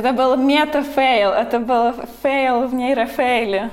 [0.00, 1.92] Это был мета-фейл, это был
[2.22, 3.70] фейл в нейрофейле.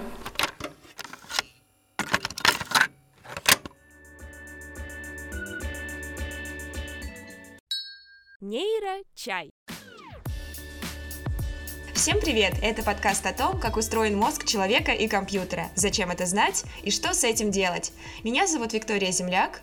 [8.42, 9.52] Нейрочай.
[11.94, 12.56] Всем привет!
[12.62, 17.14] Это подкаст о том, как устроен мозг человека и компьютера, зачем это знать и что
[17.14, 17.94] с этим делать.
[18.26, 19.62] Меня зовут Виктория Земляк.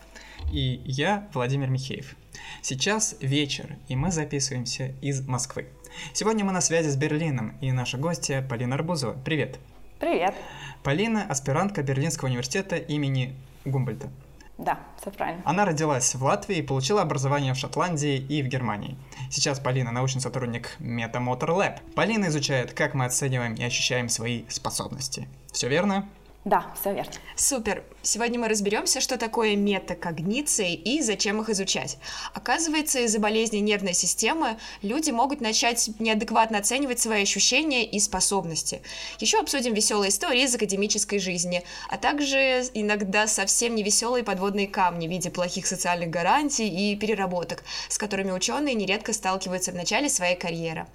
[0.50, 2.16] И я Владимир Михеев.
[2.62, 5.68] Сейчас вечер, и мы записываемся из Москвы.
[6.12, 9.16] Сегодня мы на связи с Берлином, и наша гостья Полина Арбузова.
[9.24, 9.58] Привет!
[10.00, 10.34] Привет!
[10.82, 13.34] Полина– аспирантка Берлинского университета имени
[13.64, 14.10] Гумбольта.
[14.58, 15.42] Да, все правильно.
[15.44, 18.96] Она родилась в Латвии и получила образование в Шотландии и в Германии.
[19.30, 21.78] Сейчас Полина научный сотрудник Metamotor Lab.
[21.94, 25.28] Полина изучает, как мы оцениваем и ощущаем свои способности.
[25.52, 26.08] Все верно?
[26.44, 27.12] Да, все верно.
[27.36, 27.84] Супер.
[28.02, 31.96] Сегодня мы разберемся, что такое метакогниции и зачем их изучать.
[32.34, 38.82] Оказывается, из-за болезни нервной системы люди могут начать неадекватно оценивать свои ощущения и способности.
[39.20, 45.10] Еще обсудим веселые истории из академической жизни, а также иногда совсем невеселые подводные камни в
[45.10, 50.86] виде плохих социальных гарантий и переработок, с которыми ученые нередко сталкиваются в начале своей карьеры.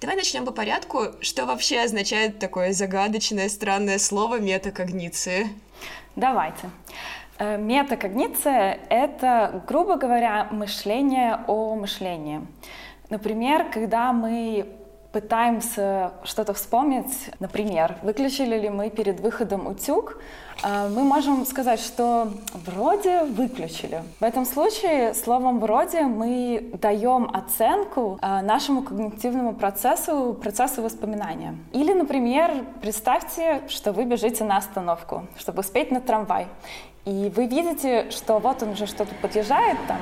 [0.00, 1.06] Давай начнем по порядку.
[1.20, 5.48] Что вообще означает такое загадочное, странное слово метакогниции?
[6.14, 6.70] Давайте.
[7.38, 12.46] Э, метакогниция— это, грубо говоря, мышление о мышлении.
[13.10, 14.68] Например, когда мы
[15.12, 20.20] пытаемся что-то вспомнить, например, выключили ли мы перед выходом утюг,
[20.62, 22.28] э, мы можем сказать, что
[22.66, 24.02] вроде выключили.
[24.20, 31.56] В этом случае словом «вроде» мы даем оценку э, нашему когнитивному процессу, процессу воспоминания.
[31.72, 36.46] Или, например, представьте, что вы бежите на остановку, чтобы успеть на трамвай.
[37.06, 39.98] И вы видите, что вот он уже что-то подъезжает там,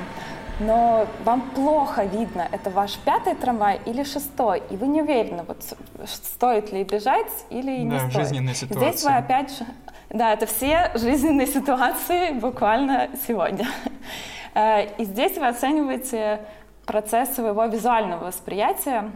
[0.59, 5.63] но вам плохо видно, это ваш пятый трамвай или шестой, и вы не уверены, вот
[6.05, 8.13] стоит ли бежать или не да, стоит.
[8.13, 8.91] жизненная ситуация.
[8.91, 9.65] Здесь вы опять же,
[10.09, 13.67] да, это все жизненные ситуации буквально сегодня.
[14.55, 16.41] Э, и здесь вы оцениваете
[16.87, 19.11] процесс своего визуального восприятия,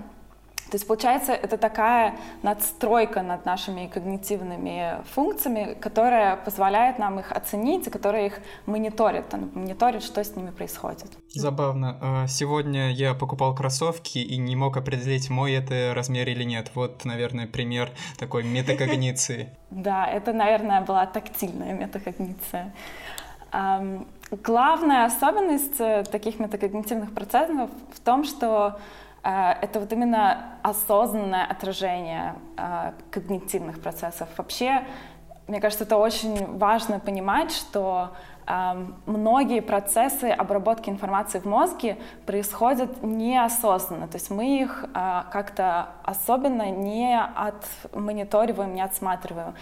[0.72, 7.88] то есть, получается, это такая надстройка над нашими когнитивными функциями, которая позволяет нам их оценить,
[7.88, 11.12] и которая их мониторит, мониторит, что с ними происходит.
[11.34, 11.98] Забавно.
[12.02, 16.72] А, сегодня я покупал кроссовки и не мог определить, мой это размер или нет.
[16.74, 19.50] Вот, наверное, пример такой метакогниции.
[19.72, 22.74] Да, это, наверное, была тактильная метакогниция.
[24.44, 28.80] Главная особенность э, таких метакогнитивных процессов в том, что
[29.24, 34.28] это вот именно осознанное отражение э, когнитивных процессов.
[34.38, 34.84] Вообще,
[35.48, 38.12] мне кажется, это очень важно понимать, что
[38.48, 46.72] э, многие процессы обработки информации в мозге происходят неосознанно, то есть мы их как-то особенно
[46.72, 49.54] не отмониториваем, не отсматриваем.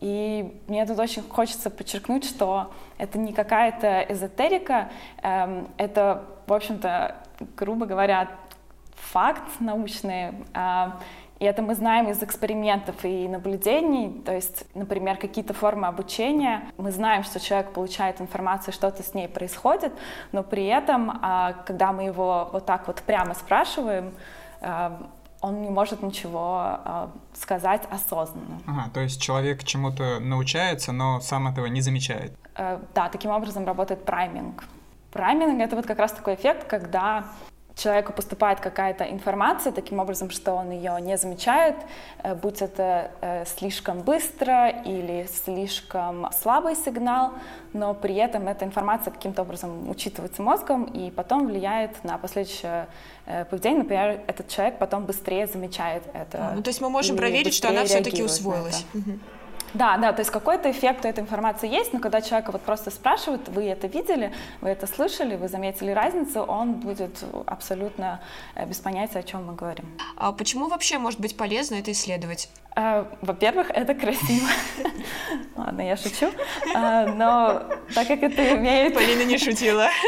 [0.00, 4.90] И мне тут очень хочется подчеркнуть, что это не какая-то эзотерика,
[5.22, 7.16] эм, это, в общем-то,
[7.56, 8.28] грубо говоря,
[8.96, 10.32] факт научный.
[10.54, 10.98] А,
[11.38, 16.62] и это мы знаем из экспериментов и наблюдений, то есть, например, какие-то формы обучения.
[16.78, 19.92] Мы знаем, что человек получает информацию, что-то с ней происходит,
[20.32, 24.14] но при этом, а, когда мы его вот так вот прямо спрашиваем,
[24.62, 25.10] а,
[25.42, 26.80] он не может ничего
[27.34, 28.58] сказать осознанно.
[28.66, 32.32] Ага, то есть человек чему-то научается, но сам этого не замечает.
[32.56, 34.64] Да, таким образом работает прайминг.
[35.12, 37.26] Прайминг— это вот как раз такой эффект, когда
[37.76, 41.76] человеку поступает какая-то информация таким образом, что он ее не замечает,
[42.22, 47.32] э, будь это э, слишком быстро или слишком слабый сигнал,
[47.74, 52.88] но при этом эта информация каким-то образом учитывается мозгом и потом влияет на последующее
[53.26, 53.78] э, поведение.
[53.78, 56.48] Например, этот человек потом быстрее замечает это.
[56.48, 58.86] А, ну, то есть мы можем проверить, что она все-таки усвоилась.
[59.76, 62.90] Да, да, то есть какой-то эффект у этой информации есть, но когда человека вот просто
[62.90, 64.32] спрашивают, вы это видели,
[64.62, 68.20] вы это слышали, вы заметили разницу, он будет абсолютно
[68.54, 69.84] э, без понятия, о чем мы говорим.
[70.16, 72.48] А почему вообще может быть полезно это исследовать?
[72.74, 74.48] А, во-первых, это красиво.
[75.56, 76.30] Ладно, я шучу.
[76.74, 77.62] А, но
[77.94, 78.94] так как это имеет...
[78.94, 79.88] Полина не шутила.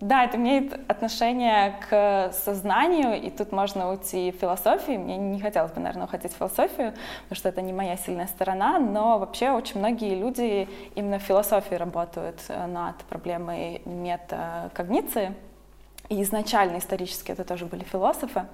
[0.00, 5.00] Да, это имеет отношение к сознанию, и тут можно уйти в философию.
[5.00, 6.92] Мне не хотелось бы, наверное, уходить в философию,
[7.22, 11.74] потому что это не моя сильная сторона, но вообще очень многие люди именно в философии
[11.74, 15.34] работают э, над проблемой метакогниции.
[16.08, 18.46] И изначально исторически это тоже были философы.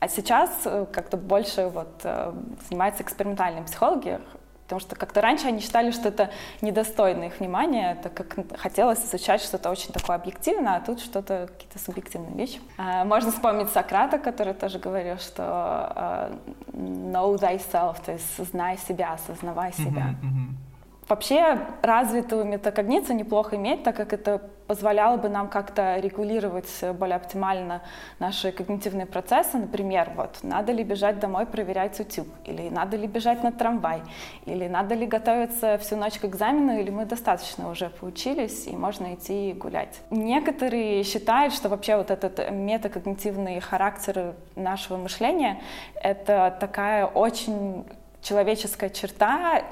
[0.00, 2.32] А сейчас э, как-то больше вот э,
[2.68, 4.18] занимаются экспериментальной психологией,
[4.64, 6.30] Потому что как-то раньше они считали, что это
[6.60, 11.78] недостойно их внимания, так как хотелось изучать что-то очень такое объективное, а тут что-то, какие-то
[11.78, 12.60] субъективные вещи.
[12.78, 16.38] А, можно вспомнить Сократа, который тоже говорил, что uh,
[16.72, 20.14] know thyself, то есть знай себя, осознавай себя.
[20.22, 20.71] Uh-huh, uh-huh.
[21.12, 27.82] Вообще развитую метакогницию неплохо иметь, так как это позволяло бы нам как-то регулировать более оптимально
[28.18, 29.58] наши когнитивные процессы.
[29.58, 34.00] Например, вот, надо ли бежать домой проверять утюг, или надо ли бежать на трамвай,
[34.46, 39.12] или надо ли готовиться всю ночь к экзамену, или мы достаточно уже поучились и можно
[39.12, 40.00] идти гулять.
[40.08, 45.60] Некоторые считают, что вообще вот этот метакогнитивный характер нашего мышления—
[45.94, 47.84] это такая очень
[48.22, 49.62] человеческая черта,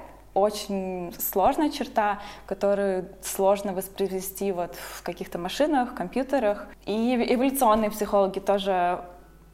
[0.40, 6.66] очень сложная черта, которую сложно воспроизвести вот в каких-то машинах, компьютерах.
[6.86, 9.04] И эволюционные психологи тоже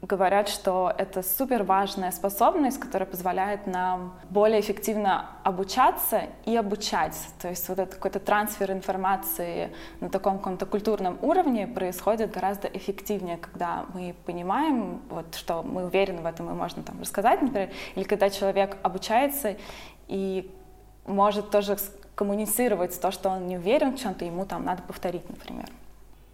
[0.01, 7.17] говорят, что это супер важная способность, которая позволяет нам более эффективно обучаться и обучать.
[7.41, 13.37] То есть вот этот какой-то трансфер информации на таком каком-то культурном уровне происходит гораздо эффективнее,
[13.37, 18.03] когда мы понимаем, вот, что мы уверены в этом и можно там рассказать, например, или
[18.03, 19.57] когда человек обучается
[20.07, 20.49] и
[21.07, 21.77] может тоже
[22.15, 25.69] коммуницировать то, что он не уверен в чем-то, ему там надо повторить, например.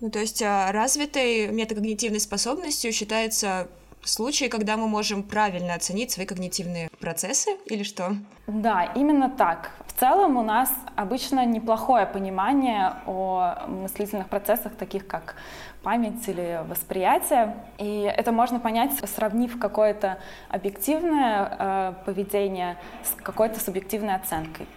[0.01, 3.67] Ну, то есть а, развитой метакогнитивной способностью считается
[4.03, 8.15] случай, когда мы можем правильно оценить свои когнитивные процессы или что?
[8.47, 9.71] Да, именно так.
[9.87, 15.35] В целом у нас обычно неплохое понимание о мыслительных процессах, таких как
[15.83, 17.55] память или восприятие.
[17.77, 20.17] И это можно понять, сравнив какое-то
[20.49, 24.67] объективное э, поведение с какой-то субъективной оценкой.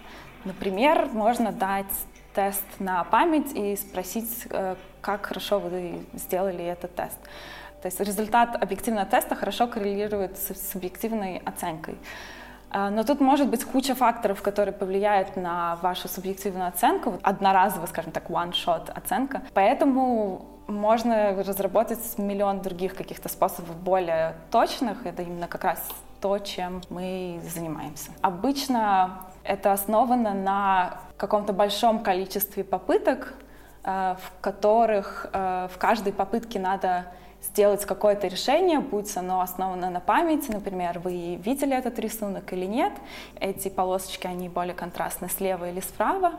[0.44, 1.86] Например, можно дать
[2.34, 7.18] тест на память и спросить, э, как хорошо вы сделали этот тест.
[7.80, 11.96] То есть результат объективного теста хорошо коррелирует с субъективной оценкой.
[12.72, 17.18] Э, но тут может быть куча факторов, которые повлияют на вашу субъективную оценку.
[17.22, 19.42] Одноразовая, скажем так, one-shot оценка.
[19.54, 25.06] Поэтому можно разработать миллион других каких-то способов более точных.
[25.06, 25.82] Это именно как раз
[26.20, 28.10] то, чем мы занимаемся.
[28.20, 33.34] Обычно это основано на каком-то большом количестве попыток,
[33.84, 37.06] э, в которых э, в каждой попытке надо
[37.42, 42.92] сделать какое-то решение, будь оно основано на памяти, например, вы видели этот рисунок или нет,
[43.40, 46.32] эти полосочки, они более контрастны слева или справа,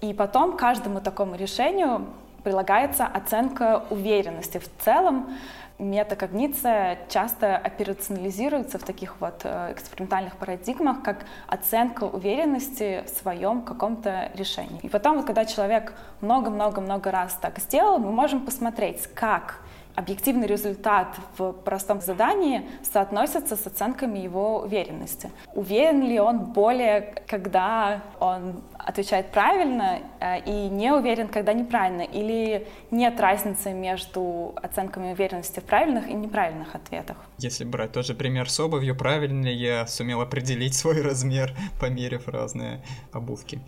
[0.00, 2.06] и потом каждому такому решению
[2.42, 4.58] прилагается оценка уверенности.
[4.58, 5.34] В целом
[5.78, 14.30] метакогниция часто операционализируется в таких вот э, экспериментальных парадигмах, как оценка уверенности в своем каком-то
[14.34, 14.78] решении.
[14.82, 19.60] И потом, вот, когда человек много-много-много раз так сделал, мы можем посмотреть, как
[19.94, 25.30] объективный результат в простом задании соотносится с оценками его уверенности.
[25.54, 32.66] Уверен ли он более, когда он отвечает правильно, э, и не уверен, когда неправильно, или
[32.90, 37.16] нет разницы между оценками уверенности в правильных и неправильных ответах?
[37.38, 42.28] Если брать тот же пример с обувью, правильно ли я сумел определить свой размер, померив
[42.28, 42.82] разные
[43.12, 43.60] обувки?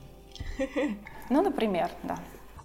[1.28, 2.16] Ну, например, да.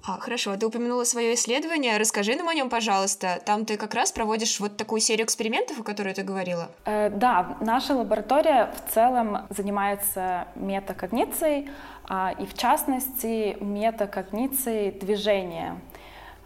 [0.03, 1.97] А, хорошо, ты упомянула свое исследование.
[1.97, 3.39] Расскажи нам о нем, пожалуйста.
[3.45, 6.69] Там ты как раз проводишь вот такую серию экспериментов, о которой ты говорила.
[6.85, 11.69] Э, да, наша лаборатория в целом занимается метакогницией,
[12.07, 15.79] а, и в частности метакогницией движения.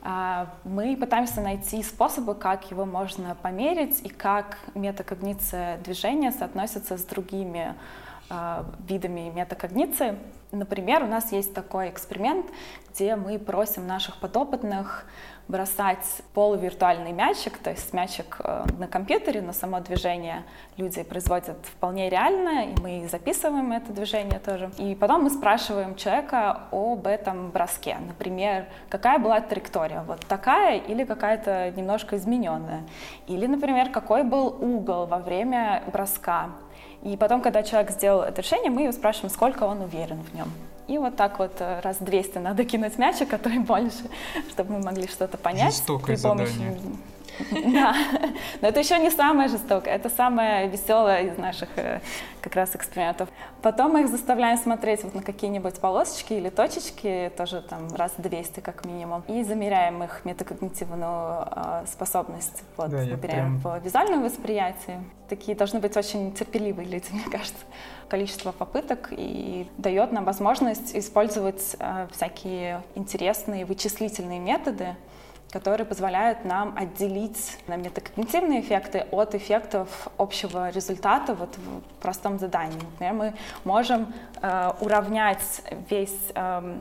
[0.03, 7.03] А, мы пытаемся найти способы, как его можно померить и как метакогниция движения соотносится с
[7.03, 7.73] другими
[8.87, 10.17] видами метакогниции.
[10.51, 12.45] Например, у нас есть такой эксперимент,
[12.89, 15.05] где мы просим наших подопытных
[15.47, 20.43] бросать полувиртуальный мячик, то есть мячик э, на компьютере, но само движение
[20.75, 24.71] люди производят вполне реально, и мы записываем это движение тоже.
[24.79, 27.97] И потом мы спрашиваем человека об этом броске.
[28.07, 32.83] Например, какая была траектория, вот такая или какая-то немножко измененная.
[33.27, 36.49] Или, например, какой был угол во время броска.
[37.03, 40.51] И потом, когда человек сделал это решение, мы его спрашиваем, сколько он уверен в нем.
[40.87, 44.03] И вот так вот э, раз 200 надо кинуть мячик, а то и больше,
[44.49, 45.73] чтобы мы могли что-то понять.
[45.73, 46.97] Жестокое при помощи задание.
[47.51, 47.95] Да,
[48.61, 52.01] но это еще не самое жестокое, это самое веселое из наших э,
[52.41, 53.29] как раз экспериментов.
[53.61, 58.59] Потом мы их заставляем смотреть вот на какие-нибудь полосочки или точечки, тоже там раз 200
[58.59, 63.61] как минимум, и замеряем их метакогнитивную э, способность, вот, да, например, прям...
[63.61, 65.03] по визуальному восприятию.
[65.29, 67.65] Такие должны быть очень терпеливые люди, мне кажется.
[68.09, 74.95] Количество попыток и дает нам возможность использовать э, всякие интересные вычислительные методы,
[75.55, 82.77] которые позволяют нам отделить метакогнитивные эффекты от эффектов общего результата вот в простом задании.
[82.91, 83.33] Например, мы
[83.63, 86.75] можем э, уравнять весь э,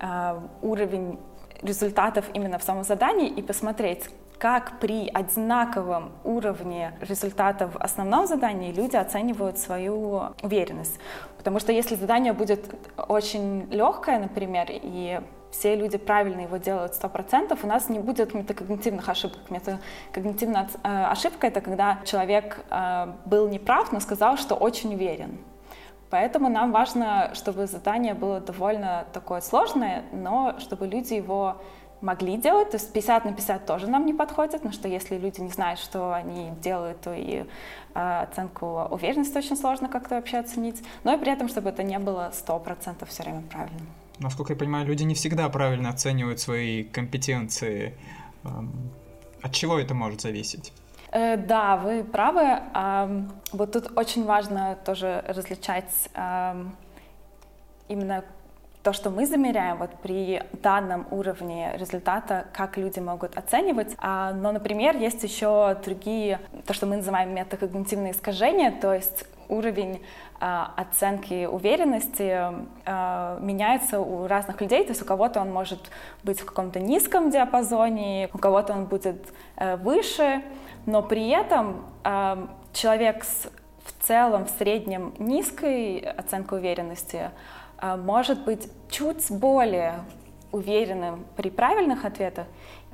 [0.00, 1.20] э, уровень
[1.62, 8.72] результатов именно в самом задании и посмотреть, как при одинаковом уровне результатов в основном задании
[8.72, 10.98] люди оценивают свою уверенность.
[11.36, 12.74] Потому что если задание будет
[13.08, 15.20] очень легкое, например, и
[15.50, 19.38] все люди правильно его делают 100%, у нас не будет метакогнитивных ошибок.
[19.50, 25.38] Метакогнитивная э, ошибка— это когда человек э, был неправ, но сказал, что очень уверен.
[26.10, 31.56] Поэтому нам важно, чтобы задание было довольно такое сложное, но чтобы люди его
[32.00, 35.40] могли делать, то есть 50 на 50 тоже нам не подходит, потому что если люди
[35.40, 37.44] не знают, что они делают, то и
[37.94, 41.98] э, оценку уверенности очень сложно как-то вообще оценить, но и при этом, чтобы это не
[41.98, 43.86] было 100% все время правильным.
[44.20, 47.94] Насколько я понимаю, люди не всегда правильно оценивают свои компетенции.
[48.44, 48.72] Эм,
[49.42, 50.72] от чего это может зависеть?
[51.12, 52.60] Э, да, вы правы.
[53.52, 56.10] Вот тут очень важно тоже различать
[57.88, 58.24] именно
[58.82, 63.94] то, что мы замеряем вот при данном уровне результата, как люди могут оценивать.
[63.98, 70.02] А, но, например, есть еще другие, то, что мы называем метакогнитивные искажения, то есть уровень
[70.40, 72.38] а, оценки уверенности
[72.84, 74.84] а, меняется у разных людей.
[74.84, 75.90] То есть у кого-то он может
[76.22, 80.42] быть в каком-то низком диапазоне, у кого-то он будет а, выше,
[80.86, 83.50] но при этом а, человек с
[83.84, 87.30] в целом в среднем низкой оценкой уверенности
[87.80, 90.00] может быть чуть более
[90.52, 92.46] уверенным при правильных ответах,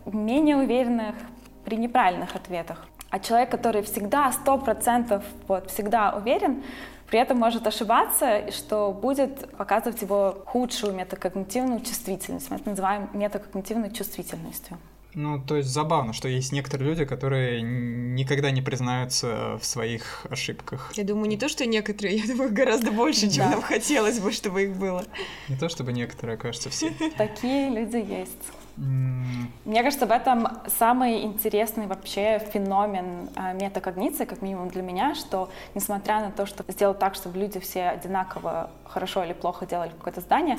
[0.07, 1.17] менее уверенных
[1.65, 2.87] при неправильных ответах.
[3.15, 6.65] А человек, который всегда сто процентов вот, всегда уверен,
[7.07, 12.51] при этом может ошибаться, что будет показывать его худшую метакогнитивную чувствительность.
[12.51, 14.79] Мы это называем метакогнитивной чувствительностью.
[15.15, 20.93] Ну, то есть забавно, что есть некоторые люди, которые никогда не признаются в своих ошибках.
[20.97, 23.51] Я думаю, не то, что некоторые, я думаю, гораздо больше, чем да.
[23.51, 25.05] нам хотелось бы, чтобы их было.
[25.49, 26.93] Не то, чтобы некоторые, кажется, все.
[27.17, 28.43] Такие люди есть.
[28.77, 35.49] Мне кажется, в этом самый интересный вообще феномен а, метакогниции, как минимум для меня, что
[35.75, 40.21] несмотря на то, что сделать так, чтобы люди все одинаково хорошо или плохо делали какое-то
[40.21, 40.59] здание,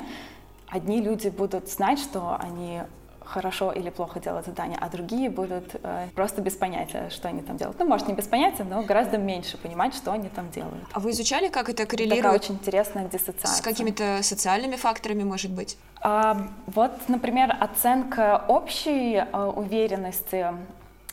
[0.66, 2.80] одни люди будут знать, что они
[3.26, 7.56] хорошо или плохо делать задание, а другие будут э, просто без понятия, что они там
[7.56, 7.78] делают.
[7.78, 10.84] Ну, может, не без понятия, но гораздо меньше понимать, что они там делают.
[10.92, 12.22] А вы изучали, как это коррелирует?
[12.22, 13.58] Такая очень интересная диссоциация.
[13.58, 15.76] С какими-то социальными факторами, может быть?
[16.00, 20.46] А, вот, например, оценка общей э, уверенности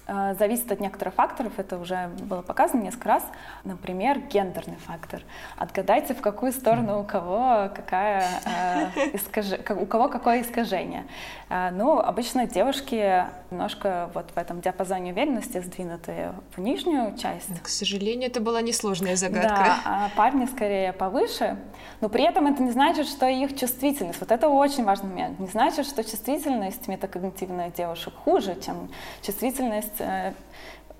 [0.08, 3.24] зависит от некоторых факторов, это уже было показано несколько раз.
[3.64, 5.22] Например, гендерный фактор.
[5.58, 9.46] Отгадайте, в какую сторону у кого какая э, искаж...
[9.70, 11.06] у кого какое искажение.
[11.50, 17.62] Э, ну, обычно девушки немножко вот в этом диапазоне уверенности сдвинутые в нижнюю часть.
[17.62, 19.50] К сожалению, это была несложная загадка.
[19.50, 21.58] Да, а парни скорее повыше.
[22.02, 25.48] Но при этом это не значит, что их чувствительность, вот это очень важный момент, не
[25.48, 28.90] значит, что чувствительность метакогнитивная девушек хуже, чем
[29.22, 30.34] чувствительность есть э,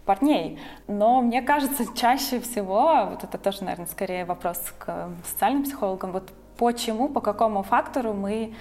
[0.06, 0.60] парней.
[0.88, 6.32] Но мне кажется, чаще всего, вот это тоже, наверное, скорее вопрос к социальным психологам, вот
[6.58, 8.54] почему, по какому фактору мы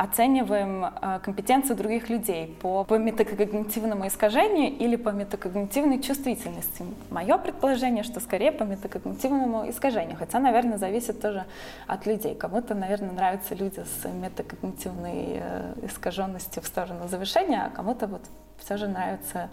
[0.00, 6.84] оцениваем э, компетенцию других людей по, по метакогнитивному искажению или по метакогнитивной чувствительности.
[7.10, 11.44] Мое предположение, что скорее по метакогнитивному искажению, хотя, наверное, зависит тоже
[11.86, 12.34] от людей.
[12.34, 18.22] Кому-то, наверное, нравятся люди с метакогнитивной э, искаженностью в сторону завершения, а кому-то вот
[18.58, 19.50] все же нравятся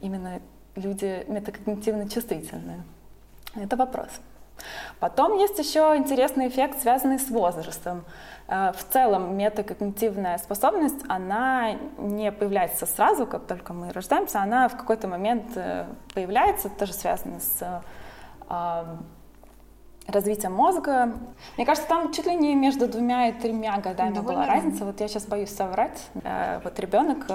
[0.00, 0.40] именно
[0.74, 2.82] люди метакогнитивно чувствительные.
[3.54, 4.08] Это вопрос.
[5.00, 8.04] Потом есть еще интересный эффект, связанный с возрастом.
[8.46, 14.76] Э, в целом метакогнитивная способность, она не появляется сразу, как только мы рождаемся, она в
[14.76, 17.82] какой-то момент э, появляется, тоже связано с
[18.48, 18.84] э,
[20.06, 21.14] развитием мозга.
[21.56, 24.84] Мне кажется, там чуть ли не между двумя и тремя годами Довольно была разница.
[24.84, 26.08] Вот я сейчас боюсь соврать.
[26.62, 27.26] Вот ребенок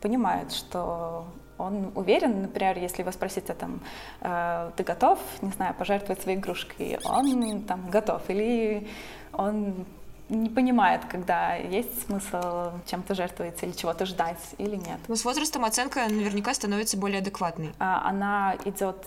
[0.00, 1.26] понимает, что
[1.58, 3.80] он уверен, например, если его спросить, а там,
[4.20, 8.86] э, ты готов, не знаю, пожертвовать своей игрушкой, он там готов, или
[9.32, 9.86] он
[10.28, 15.00] не понимает, когда есть смысл чем-то жертвовать или чего-то ждать или нет.
[15.08, 17.72] Но с возрастом оценка наверняка становится более адекватной.
[17.78, 19.04] А, она идет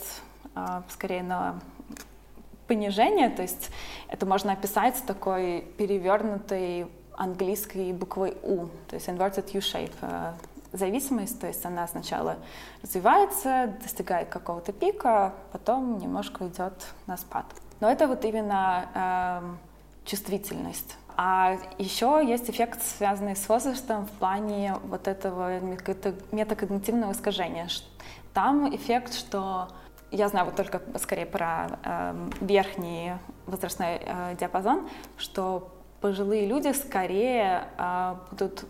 [0.56, 1.60] а, скорее на
[2.68, 3.70] понижение, то есть
[4.08, 10.34] это можно описать такой перевернутой английской буквой U, то есть inverted U-shape э,
[10.74, 12.38] зависимость, то есть она сначала
[12.82, 16.74] развивается, достигает какого-то пика, потом немножко идет
[17.08, 17.46] на спад.
[17.80, 19.42] Но это вот именно э,
[20.06, 20.98] чувствительность.
[21.18, 27.68] А еще есть эффект, связанный с возрастом в плане вот этого метакогнитивного искажения.
[28.34, 29.68] Там эффект, что
[30.12, 33.14] я знаю вот только скорее про э, верхний
[33.46, 38.66] возрастной э, диапазон, что пожилые люди скорее э, будут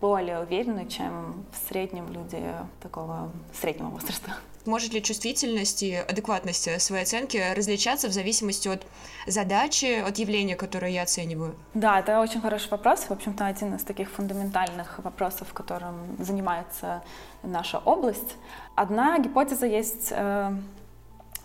[0.00, 2.42] более уверены, чем в среднем люди
[2.80, 4.36] такого среднего возраста.
[4.66, 8.86] Может ли чувствительность и адекватность своей оценки различаться в зависимости от
[9.26, 11.54] задачи, от явления, которое я оцениваю?
[11.72, 13.00] Да, это очень хороший вопрос.
[13.04, 17.02] В общем-то, один из таких фундаментальных вопросов, которым занимается
[17.42, 18.36] наша область.
[18.74, 20.52] Одна гипотеза есть э,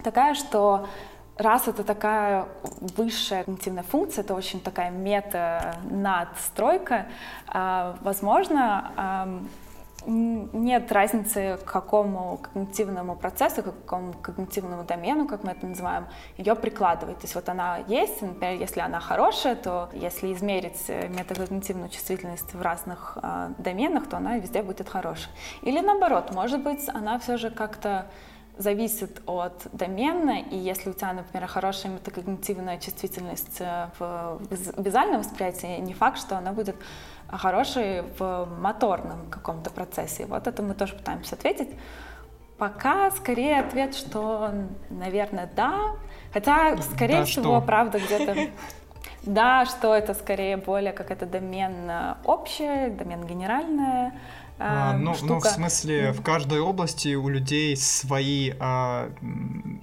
[0.03, 0.87] такая, что
[1.37, 2.47] раз это такая
[2.97, 7.07] высшая когнитивная функция, это очень такая мета-надстройка,
[7.47, 9.43] а, возможно,
[10.07, 16.55] нет разницы, к какому когнитивному процессу, к какому когнитивному домену, как мы это называем, ее
[16.55, 17.17] прикладывать.
[17.17, 22.53] То есть вот она есть, например, если она хорошая, то если измерить э, метакогнитивную чувствительность
[22.53, 25.29] в разных э, доменах, то она везде будет хорошей.
[25.63, 28.05] Или наоборот, может быть, она все же как-то
[28.57, 34.39] зависит от домена, и если у тебя, например, хорошая метакогнитивная чувствительность э, в
[34.77, 36.75] визуальном восприятии, не факт, что она будет
[37.27, 40.25] хорошей в моторном каком-то процессе.
[40.25, 41.69] Вот это мы тоже пытаемся ответить.
[42.57, 44.51] Пока скорее ответ, что,
[44.89, 45.95] наверное, да.
[46.31, 47.61] Хотя, скорее да, всего, что?
[47.61, 48.35] правда, где-то
[49.23, 54.13] да, что это скорее более как это домен э, общее, домен генеральное,
[54.57, 59.09] а, ну, ну, в смысле, в каждой области у людей свои а,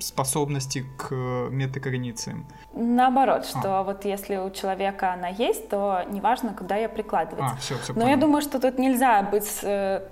[0.01, 1.13] способности к
[1.51, 2.47] метакогнициям.
[2.73, 3.83] Наоборот, что а.
[3.83, 7.45] вот если у человека она есть, то неважно, куда ее прикладывать.
[7.45, 8.09] А, все, все Но понял.
[8.09, 10.09] я думаю, что тут нельзя быть э,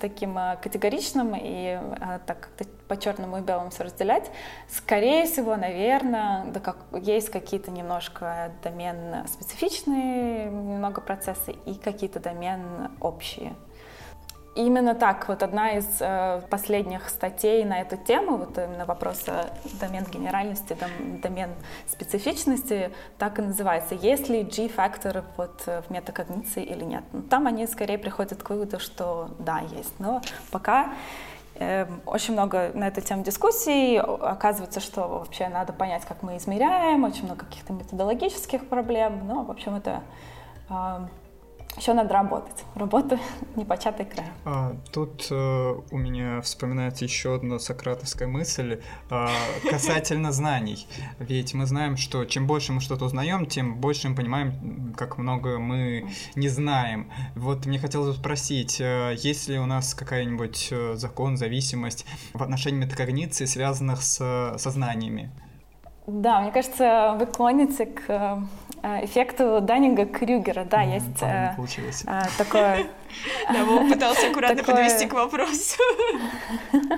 [0.00, 4.30] таким э, категоричным и э, так как-то по черному и белому все разделять.
[4.68, 12.92] Скорее всего, наверное, да как, есть какие-то немножко домен специфичные, немного процессы и какие-то домен
[13.00, 13.54] общие.
[14.54, 19.24] Именно так, вот одна из э, последних статей на эту тему, вот именно вопрос
[19.80, 21.50] домен генеральности, дом, домен
[21.88, 23.96] специфичности, так и называется.
[23.96, 27.02] Есть ли G-фактор вот, в метакогниции или нет?
[27.12, 29.98] Ну, там они скорее приходят к выводу, что да, есть.
[29.98, 30.20] Но
[30.52, 30.92] пока
[31.56, 33.98] э, очень много на эту тему дискуссий.
[33.98, 39.26] Оказывается, что вообще надо понять, как мы измеряем, очень много каких-то методологических проблем.
[39.26, 40.02] Но, в общем, это
[40.70, 41.06] э,
[41.76, 42.64] еще надо работать.
[42.74, 43.18] Работа
[43.56, 44.26] непочатый край.
[44.44, 49.26] А, тут э, у меня вспоминается еще одна сократовская мысль э,
[49.70, 50.86] касательно знаний.
[51.18, 55.58] Ведь мы знаем, что чем больше мы что-то узнаем, тем больше мы понимаем, как много
[55.58, 57.10] мы не знаем.
[57.34, 62.42] Вот мне хотелось бы спросить, э, есть ли у нас какая-нибудь э, закон, зависимость в
[62.42, 65.30] отношении метакогниции, связанных с, со знаниями?
[66.06, 68.46] Да, мне кажется, вы клоните к
[68.84, 70.64] э, эффекту Даннинга-Крюгера.
[70.64, 71.56] Да, mm, есть э,
[72.06, 72.86] э, такое...
[73.52, 75.80] Да, Вов пытался аккуратно подвести к вопросу.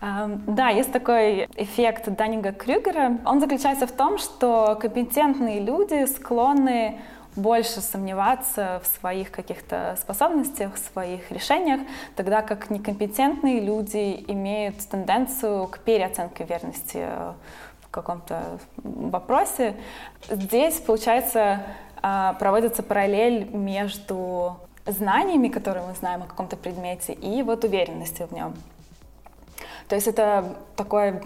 [0.00, 3.18] Да, есть такой эффект Даннинга-Крюгера.
[3.26, 7.00] Он заключается в том, что компетентные люди склонны
[7.38, 11.80] больше сомневаться в своих каких-то способностях, в своих решениях,
[12.16, 17.32] тогда как некомпетентные люди имеют тенденцию к переоценке верности э,
[17.90, 19.76] каком-то вопросе.
[20.28, 21.62] Здесь, получается,
[22.02, 28.32] а, проводится параллель между знаниями, которые мы знаем о каком-то предмете, и вот уверенностью в
[28.32, 28.54] нем.
[29.88, 31.22] То есть это такое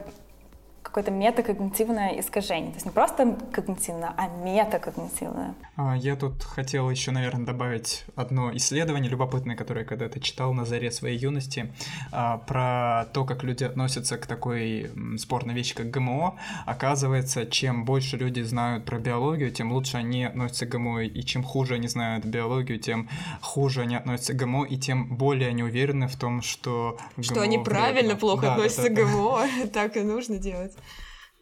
[0.93, 2.71] какое-то метакогнитивное искажение.
[2.71, 5.55] То есть не просто когнитивное, а метакогнитивное.
[5.75, 10.67] А, я тут хотел еще, наверное, добавить одно исследование любопытное, которое я когда-то читал на
[10.67, 11.73] заре своей юности,
[12.11, 16.35] а, про то, как люди относятся к такой спорной вещи, как ГМО.
[16.67, 21.43] Оказывается, чем больше люди знают про биологию, тем лучше они относятся к ГМО, и чем
[21.43, 23.09] хуже они знают биологию, тем
[23.41, 27.41] хуже они относятся к ГМО, и тем более они уверены в том, что ГМО Что
[27.41, 30.73] они правильно плохо да, относятся да, да, к ГМО, так и нужно делать.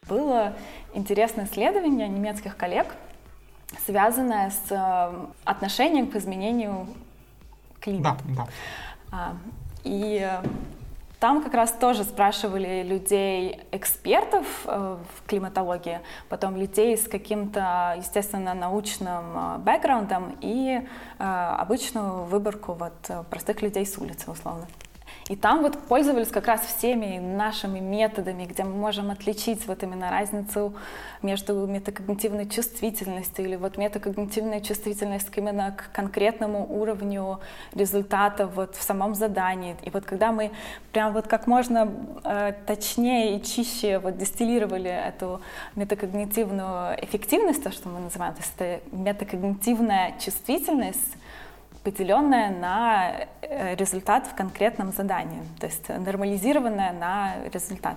[0.09, 0.55] Было
[0.93, 2.89] интересное исследование немецких коллег,
[3.87, 6.89] связанное с э, отношением к изменению
[7.81, 8.25] климата.
[8.25, 8.49] Да, да.
[9.13, 9.37] А,
[9.85, 10.29] и
[11.21, 18.55] там как раз тоже спрашивали людей, экспертов э, в климатологии, потом людей с каким-то, естественно,
[18.55, 20.87] научным э, бэкграундом и
[21.19, 22.95] обычную выборку вот
[23.29, 24.67] простых людей с улицы, условно.
[25.31, 30.11] И там вот пользовались как раз всеми нашими методами, где мы можем отличить вот именно
[30.11, 30.75] разницу
[31.23, 37.39] между метакогнитивной чувствительностью или вот метакогнитивная чувствительность именно к конкретному уровню
[37.73, 39.77] результата вот в самом задании.
[39.85, 40.51] И вот когда мы
[40.91, 41.89] прям вот как можно
[42.25, 45.41] э, точнее и чище вот дистиллировали эту
[45.77, 51.17] метакогнитивную эффективность, то, что мы называем, то есть это метакогнитивная чувствительность,
[51.85, 53.13] поделенная на
[53.43, 57.97] э, результат в конкретном задании, то есть нормализированная на результат.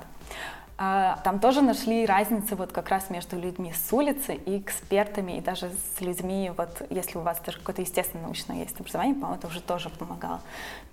[0.76, 5.42] А, там тоже нашли разницы вот как раз между людьми с улицы и экспертами, и
[5.42, 9.48] даже с людьми, вот если у вас даже какое-то естественное научное есть образование, по-моему, это
[9.48, 10.42] уже тоже помогало.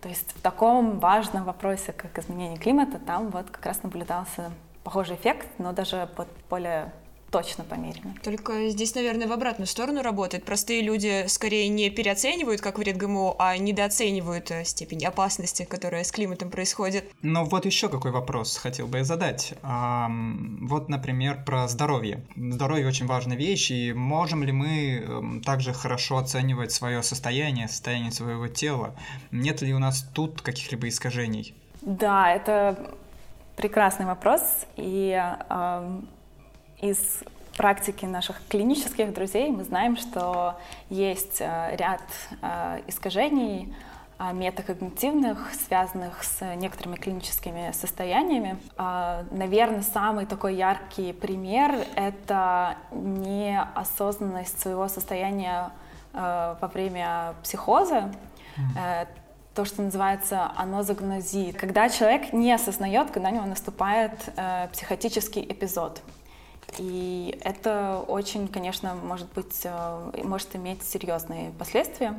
[0.03, 4.51] То есть в таком важном вопросе, как изменение климата, там вот как раз наблюдался
[4.85, 6.93] похожий эффект, но даже под более
[7.31, 8.15] точно померено.
[8.23, 10.45] Только здесь, наверное, в обратную сторону работает.
[10.45, 16.13] Простые люди скорее не переоценивают, как вред ГМО, а недооценивают э, степень опасности, которая с
[16.13, 17.05] климатом происходит.
[17.23, 19.55] Но вот еще какой вопрос хотел бы я задать.
[19.63, 22.25] Вот, например, про здоровье.
[22.37, 28.13] Здоровье очень важная вещь, и можем ли мы эм, также хорошо оценивать свое состояние, состояние
[28.13, 28.95] своего тела?
[29.31, 31.55] Нет ли у нас тут каких-либо искажений?
[31.83, 32.95] Да, это
[33.57, 34.43] прекрасный вопрос,
[34.77, 35.19] и
[36.81, 36.99] из
[37.57, 40.57] практики наших клинических друзей мы знаем, что
[40.89, 42.01] есть э, ряд
[42.41, 43.75] э, искажений
[44.19, 48.57] э, метакогнитивных, связанных с некоторыми клиническими состояниями.
[48.79, 55.71] Наверное, самый такой яркий пример— это неосознанность своего состояния
[56.13, 58.11] во время психоза,
[59.55, 64.13] то, что называется анозагнозия, когда человек не осознает, когда у него наступает
[64.73, 66.03] психотический эпизод.
[66.79, 72.15] И это очень, конечно, может быть, э, может иметь серьезные последствия.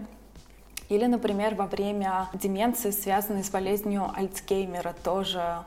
[0.90, 5.64] Или, например, во время деменции, связанной с болезнью Альцгеймера, тоже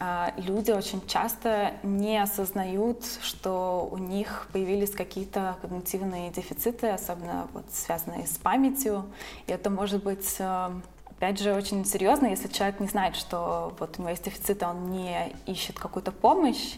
[0.00, 7.64] э, люди очень часто не осознают, что у них появились какие-то когнитивные дефициты, особенно вот
[7.72, 9.04] связанные с памятью.
[9.46, 10.70] И это может быть э,
[11.16, 14.70] Опять же, очень серьезно, если человек не знает, что вот у него есть дефицит, а
[14.70, 16.74] он не ищет какую-то помощь,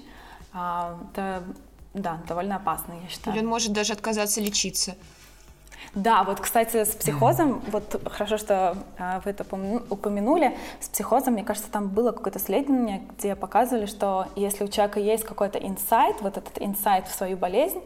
[0.52, 1.42] это,
[1.94, 3.36] да, довольно опасно, я считаю.
[3.36, 4.96] Или он может даже отказаться лечиться.
[5.94, 9.44] Да, вот, кстати, с психозом, вот хорошо, что э, вы это
[9.88, 15.00] упомянули, с психозом, мне кажется, там было какое-то исследование, где показывали, что если у человека
[15.00, 17.80] есть какой-то инсайт, вот этот инсайт в свою болезнь,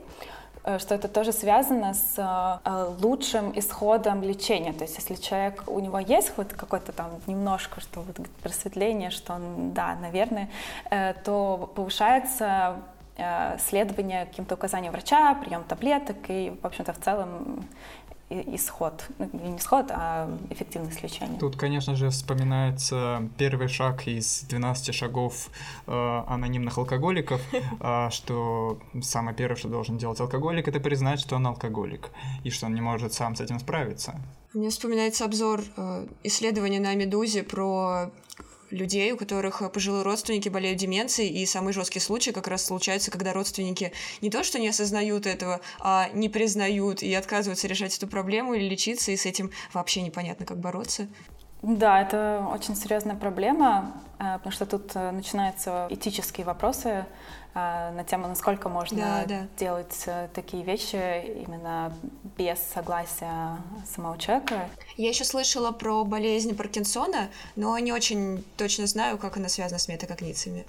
[0.79, 4.73] что это тоже связано с э, лучшим исходом лечения.
[4.73, 9.35] То есть если человек, у него есть вот какой-то там немножко, что вот просветление, что
[9.35, 10.49] он, да, наверное,
[10.91, 12.77] э, то повышается
[13.19, 17.65] Э, следование каким-то указаниям врача, прием таблеток и, в общем-то, в целом
[18.55, 21.39] исход, ну, не исход, а эффективность лечения.
[21.39, 25.51] Тут, конечно же, вспоминается первый шаг из 12 шагов
[25.87, 31.47] э, анонимных алкоголиков, э, что самое первое, что должен делать алкоголик, это признать, что он
[31.47, 32.11] алкоголик,
[32.45, 34.21] и что он не может сам с этим справиться.
[34.55, 38.11] Мне вспоминается обзор э, исследования на «Медузе» про
[38.73, 43.33] людей, у которых пожилые родственники болеют деменцией, и самый жесткий случай как раз случается, когда
[43.33, 48.55] родственники не то что не осознают этого, а не признают и отказываются решать эту проблему
[48.55, 51.09] или лечиться, и с этим вообще непонятно, как бороться.
[51.63, 57.05] Да, это очень серьезная проблема, э, потому что тут э, начинаются этические вопросы э,
[57.55, 59.47] на тему, насколько можно да, да.
[59.59, 61.93] делать такие вещи именно
[62.37, 64.69] без согласия самого человека.
[64.97, 69.89] Я еще слышала про болезнь Паркинсона, но не очень точно знаю, как она связана с
[69.89, 70.65] метакогнициями.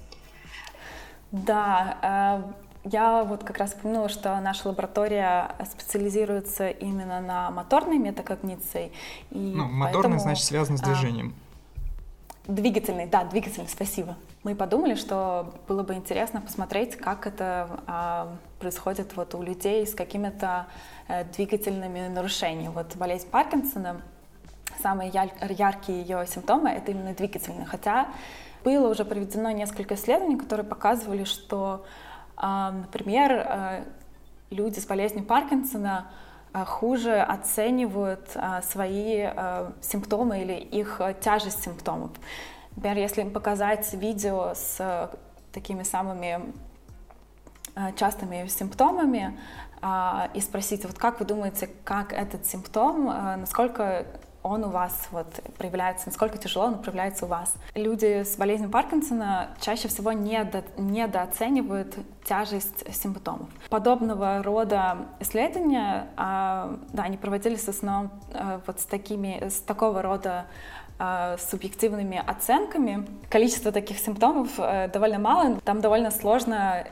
[1.32, 2.44] Да,
[2.86, 8.92] я вот как раз упомянула, что наша лаборатория специализируется именно на моторной метакогниции.
[9.32, 11.34] И ну, моторный, поэтому, значит, связан с а, движением.
[12.46, 14.18] А, двигательный, да, двигательный, спасибо.
[14.44, 19.96] Мы подумали, что было бы интересно посмотреть, как это а, происходит вот у людей с
[19.96, 20.68] какими-то
[21.08, 22.74] а, двигательными нарушениями.
[22.74, 24.02] Вот болезнь Паркинсона,
[24.82, 27.66] самые яркие ее симптомы— это именно двигательные.
[27.66, 28.08] Хотя
[28.66, 31.86] было уже проведено несколько исследований, которые показывали, что
[32.36, 33.84] а, например, э,
[34.50, 36.08] люди с болезнью Паркинсона
[36.54, 39.28] э, хуже оценивают э, свои
[39.82, 42.12] симптомы или их тяжесть симптомов.
[42.76, 45.10] Например, если им показать видео с
[45.52, 46.54] такими самыми
[47.98, 49.38] частыми симптомами
[50.34, 54.06] и спросить, вот как вы думаете, как этот симптом, насколько
[54.44, 57.54] он у вас вот проявляется, насколько тяжело он проявляется у вас.
[57.76, 63.48] Люди с болезнью Паркинсона чаще всего недо, недооценивают тяжесть симптомов.
[63.70, 70.02] Подобного рода исследования, а, да, они проводились в основном а, вот с такими, с такого
[70.02, 70.46] рода
[71.06, 73.06] а, субъективными оценками.
[73.30, 76.88] Количество таких симптомов э, довольно мало, там довольно сложно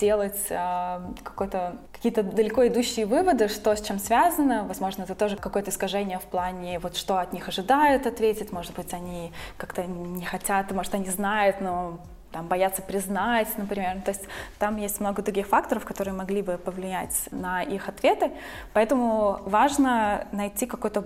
[0.00, 4.64] делать э, какой-то какие-то далеко идущие выводы, что с чем связано.
[4.64, 8.52] Возможно, это тоже какое-то искажение в плане, вот что от них ожидают ответить.
[8.52, 11.98] Может быть, они как-то не хотят, может, они знают, но
[12.32, 14.00] там, боятся признать, например.
[14.00, 14.24] То есть
[14.58, 18.30] там есть много других факторов, которые могли бы повлиять на их ответы.
[18.72, 21.04] Поэтому важно найти какой-то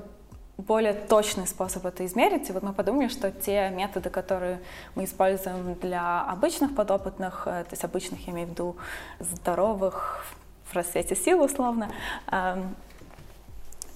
[0.59, 2.49] более точный способ это измерить.
[2.49, 4.61] И вот мы подумали, что те методы, которые
[4.95, 8.77] мы используем для обычных подопытных, э, то есть обычных, я имею в виду
[9.21, 10.25] здоровых,
[10.71, 11.91] в рассвете сил условно,
[12.33, 12.75] эм,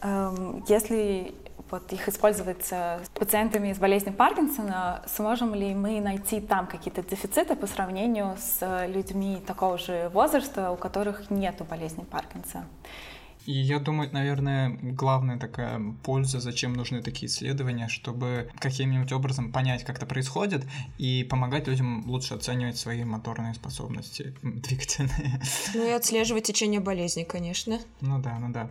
[0.02, 1.34] эм, если
[1.70, 7.54] вот их использовать с пациентами с болезнью Паркинсона, сможем ли мы найти там какие-то дефициты
[7.54, 12.66] по сравнению с людьми такого же возраста, у которых нет болезни Паркинсона?
[13.46, 19.84] И я думаю, наверное, главная такая польза, зачем нужны такие исследования, чтобы каким-нибудь образом понять,
[19.84, 20.66] как это происходит,
[20.98, 25.40] и помогать людям лучше оценивать свои моторные способности двигательные.
[25.74, 27.78] Ну и отслеживать течение болезни, конечно.
[28.00, 28.68] Ну да, ну да.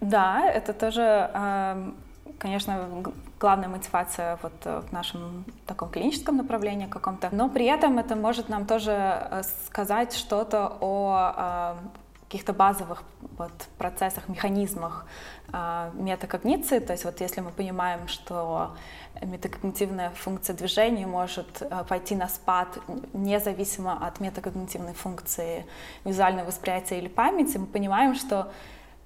[0.00, 1.94] Да, это тоже
[2.38, 3.02] конечно,
[3.40, 8.66] главная мотивация вот в нашем таком клиническом направлении каком-то, но при этом это может нам
[8.66, 11.78] тоже э, сказать что-то о
[12.26, 13.04] каких-то базовых
[13.38, 15.06] вот, процессах, механизмах
[15.52, 16.80] э, метакогниции.
[16.80, 18.74] То есть вот если мы понимаем, что
[19.22, 22.78] метакогнитивная функция движения может э, пойти на спад
[23.12, 25.66] независимо от метакогнитивной функции
[26.04, 28.52] визуального восприятия или памяти, мы понимаем, что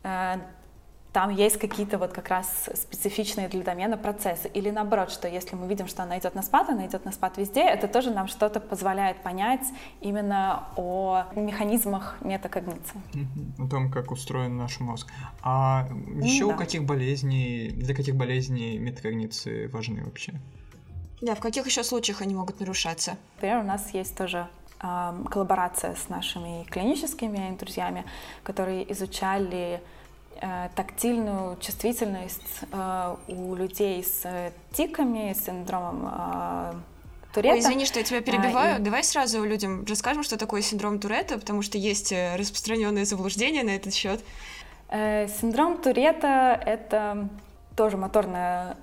[0.02, 0.36] э,
[1.12, 4.48] там есть какие-то вот как раз специфичные для домена процессы.
[4.48, 7.36] Или наоборот, что если мы видим, что она идет на спад, она идет на спад
[7.36, 9.66] везде, это тоже нам что-то позволяет понять
[10.00, 13.00] именно о механизмах метакогниции.
[13.58, 15.08] О том, как устроен наш мозг.
[15.42, 15.88] А
[16.22, 16.54] еще да.
[16.54, 20.34] у каких болезней, для каких болезней метакогниции важны вообще?
[21.20, 23.16] Да, в каких еще случаях они могут нарушаться?
[23.36, 24.46] Например, у нас есть тоже
[24.78, 28.06] коллаборация с нашими клиническими друзьями,
[28.42, 29.99] которые изучали Э,
[30.74, 36.82] тактильную чувствительность э, у людей с э, тиками, с синдромом
[37.34, 37.56] Туретта.
[37.56, 38.76] Ой, извини, что я тебя перебиваю.
[38.76, 38.82] А, и...
[38.82, 43.94] Давай сразу людям расскажем, что такое синдром Туретта, потому что есть распространенные заблуждения на этот
[43.94, 44.24] счет.
[44.90, 47.28] Синдром Туретта— это
[47.76, 48.76] тоже моторное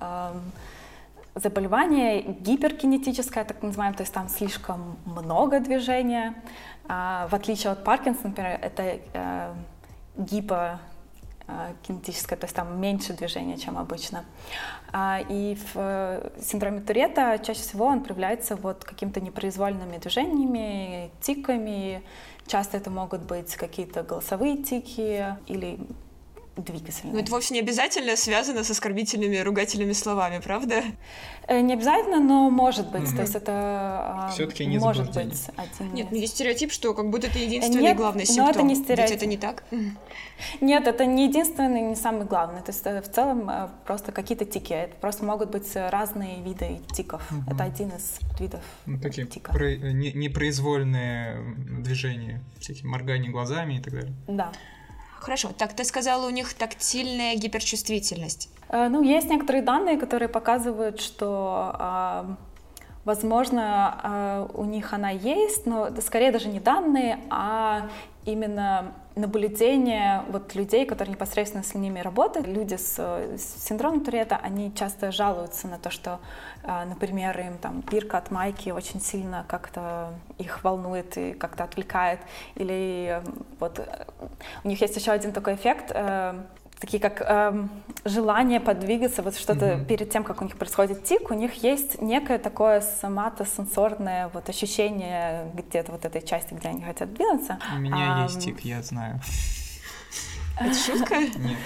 [1.34, 6.34] заболевание, гиперкинетическое, так называемое, то есть там слишком много движения.
[6.88, 9.54] А, в отличие от Паркинсона, например, это
[10.16, 10.80] гипо а,
[11.82, 14.24] кинетическое, то есть там меньше движения, чем обычно.
[14.92, 22.02] А, и в э, синдроме Туретта чаще всего он проявляется вот какими-то непроизвольными движениями, тиками.
[22.46, 25.78] Часто это могут быть какие-то голосовые тики или
[26.62, 27.14] двигательные.
[27.14, 30.82] Но это вовсе не обязательно связано с оскорбительными ругательными словами, правда?
[31.46, 33.08] Э, не обязательно, но может быть.
[33.08, 33.16] Угу.
[33.16, 35.32] То есть это а, Все-таки не может быть один.
[35.92, 38.44] Нет, ну есть стереотип, что как будто это единственный Нет, главный симптом.
[38.44, 39.10] Но это не стереотип.
[39.10, 39.64] Ведь это не так?
[40.60, 42.60] Нет, это не единственный, не самый главный.
[42.60, 44.72] То есть э, в целом э, просто какие-то тики.
[44.72, 47.22] Это просто могут быть разные виды тиков.
[47.30, 47.54] Угу.
[47.54, 49.52] Это один из видов ну, такие тика.
[49.52, 54.12] Про, не, непроизвольные движения, всякие моргания глазами и так далее.
[54.26, 54.52] Да.
[55.20, 58.50] Хорошо, так ты сказала, у них тактильная гиперчувствительность.
[58.68, 62.36] Э, ну, есть некоторые данные, которые показывают, что, а,
[63.04, 67.88] возможно, а, у них она есть, но скорее даже не данные, а
[68.24, 74.72] именно наблюдение вот людей, которые непосредственно с ними работают, люди с, с синдромом Туретта, они
[74.74, 76.20] часто жалуются на то, что,
[76.62, 82.20] а, например, им там бирка от майки очень сильно как-то их волнует и как-то отвлекает,
[82.54, 83.22] или
[83.58, 84.06] вот э,
[84.64, 86.34] у них есть еще один такой эффект, э,
[86.80, 87.68] такие как э,
[88.04, 89.84] желание подвигаться, вот что-то mm-hmm.
[89.86, 95.50] перед тем, как у них происходит тик, у них есть некое такое соматосенсорное вот ощущение
[95.54, 97.58] где-то вот этой части, где они хотят двинуться.
[97.74, 99.20] У меня а, есть тик, я знаю.
[100.60, 101.16] Это шутка?
[101.18, 101.58] Нет.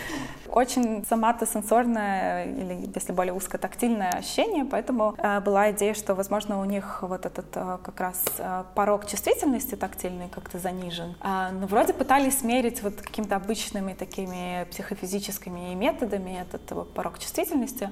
[0.48, 6.98] Очень соматосенсорное или, если более узкотактильное ощущение, поэтому э, была идея, что, возможно, у них
[7.00, 11.14] вот этот э, как раз э, порог чувствительности тактильный как-то занижен.
[11.22, 17.88] Э, но вроде пытались мерить вот какими-то обычными такими психофизическими методами этот порог чувствительности,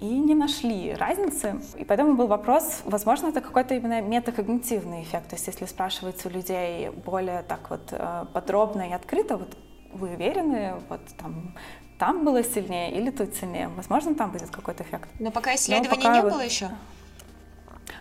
[0.00, 1.60] и не нашли разницы.
[1.76, 5.28] И поэтому был вопрос, возможно, это какой-то именно метакогнитивный эффект.
[5.28, 9.54] То есть если спрашивать у людей более так вот э, подробно и открыто, вот
[9.92, 11.54] вы уверены, вот там
[11.98, 13.68] там было сильнее или тут сильнее.
[13.68, 15.08] Возможно, там будет какой-то эффект.
[15.18, 16.70] Но пока исследований пока не вот, было еще.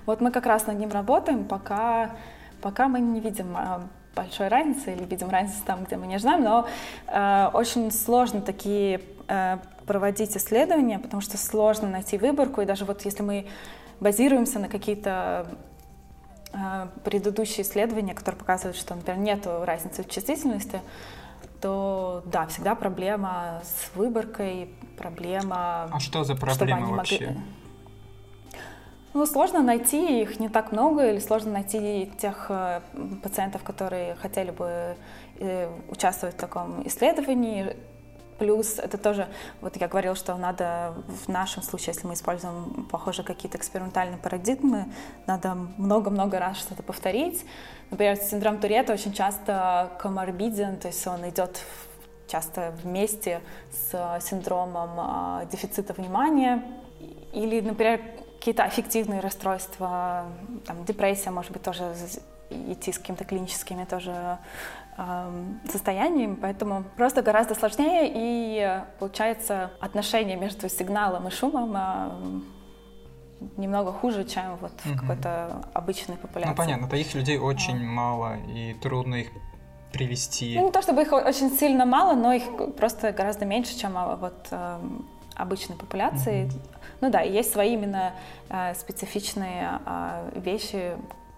[0.06, 2.12] Вот мы как раз над ним работаем, пока,
[2.62, 6.43] пока мы не видим а, большой разницы или видим разницу там, где мы не знаем,
[6.43, 6.67] но
[7.08, 13.06] э, очень сложно такие э, проводить исследования, потому что сложно найти выборку, и даже вот
[13.06, 13.47] если мы
[13.99, 15.47] базируемся на какие-то
[16.54, 20.82] э, предыдущие исследования, которые показывают, что, например, нет разницы в чувствительности,
[21.62, 25.89] то да, всегда проблема с выборкой, проблема...
[25.91, 27.28] А что за проблема вообще?
[27.28, 27.41] Могли...
[29.13, 32.82] Ну, сложно найти, их не так много, или сложно найти тех э,
[33.24, 34.95] пациентов, которые хотели бы
[35.39, 37.76] э, участвовать в таком исследовании.
[38.38, 39.28] Плюс это тоже,
[39.62, 40.93] вот я говорила, что надо
[41.26, 44.86] в нашем случае, если мы используем, похоже, какие-то экспериментальные парадигмы,
[45.26, 47.43] надо много-много раз что-то повторить.
[47.91, 51.63] Например, синдром Туретта очень часто коморбиден, то есть он идет
[52.28, 56.63] часто вместе с синдромом а, дефицита внимания.
[57.34, 58.02] Или, например,
[58.39, 60.28] какие-то аффективные расстройства,
[60.65, 61.93] там, депрессия, может быть, тоже
[62.49, 64.38] идти с какими-то клиническими тоже
[64.97, 65.32] э,
[65.69, 72.41] состояниями, поэтому просто гораздо сложнее, и получается отношение между сигналом и шумом э,
[73.58, 74.93] немного хуже, чем вот угу.
[74.93, 76.52] в какой-то обычной популяции.
[76.52, 77.89] Ну, понятно, таких людей очень а.
[77.89, 79.30] мало, и трудно их
[79.91, 80.56] привести.
[80.58, 82.43] Ну, не то чтобы их очень сильно мало, но их
[82.78, 84.80] просто гораздо меньше, чем а, вот э,
[85.36, 86.45] обычной популяции.
[86.45, 86.54] Угу.
[87.02, 88.13] Ну да, есть свои именно
[88.49, 90.93] э, специфичные э, вещи,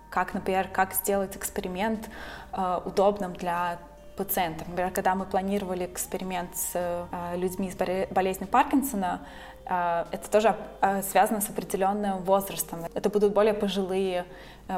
[0.10, 2.10] как, например, как сделать эксперимент
[2.52, 3.80] э, удобным для
[4.16, 4.68] пациентов.
[4.68, 7.76] Например, когда мы планировали эксперимент с э, людьми с
[8.12, 9.26] болезнью Паркинсона,
[9.66, 12.86] э, это тоже э, связано с определенным возрастом.
[12.94, 14.26] Это будут более пожилые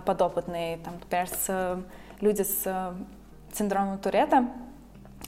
[0.06, 1.84] подопытные, там, например, с,
[2.22, 2.96] люди с
[3.54, 4.48] синдромом Туретта,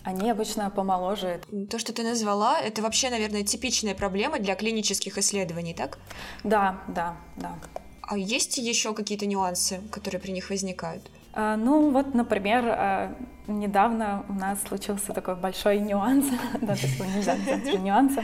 [0.03, 1.39] они обычно помоложе.
[1.69, 5.99] То, что ты назвала, это вообще, наверное, типичная проблема для клинических исследований, так?
[6.43, 7.55] Да, да, да.
[8.01, 11.11] А есть еще какие-то нюансы, которые при них возникают?
[11.35, 13.15] Ну вот, например,
[13.47, 16.25] недавно у нас случился такой большой нюанс,
[16.62, 17.36] да, нельзя
[17.77, 18.23] нюанса,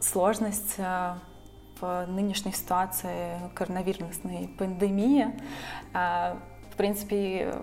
[0.00, 1.18] сложность а,
[1.80, 5.28] в нынешней ситуации коронавирусной пандемии.
[5.92, 6.36] А,
[6.72, 7.54] в принципе,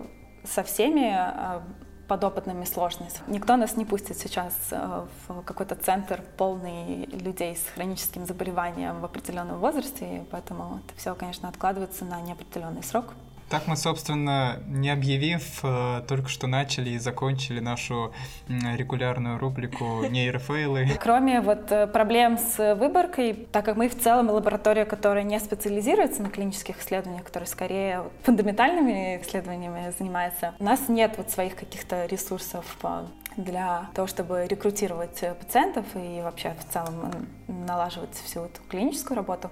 [0.44, 1.62] со всеми а,
[2.08, 3.22] подопытными сложность.
[3.28, 9.58] Никто нас не пустит сейчас в какой-то центр полный людей с хроническим заболеванием в определенном
[9.58, 13.14] возрасте, поэтому это все, конечно, откладывается на неопределенный срок.
[13.48, 18.12] Так мы, собственно, не объявив, э, только что начали и закончили нашу
[18.48, 20.88] регулярную рубрику нейрофейлы.
[21.00, 26.22] Кроме вот э, проблем с выборкой, так как мы в целом лаборатория, которая не специализируется
[26.22, 32.64] на клинических исследованиях, которая скорее фундаментальными исследованиями занимается, у нас нет вот своих каких-то ресурсов
[33.36, 39.50] для того, чтобы рекрутировать пациентов и вообще в целом налаживать всю эту клиническую работу.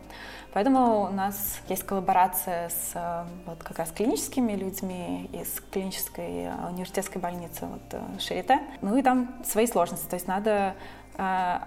[0.53, 6.53] Поэтому у нас есть коллаборация с э, вот, как раз клиническими людьми из клинической э,
[6.69, 8.61] университетской больницы вот, э, Шарите.
[8.83, 10.07] Ну и там свои сложности.
[10.09, 10.75] То есть надо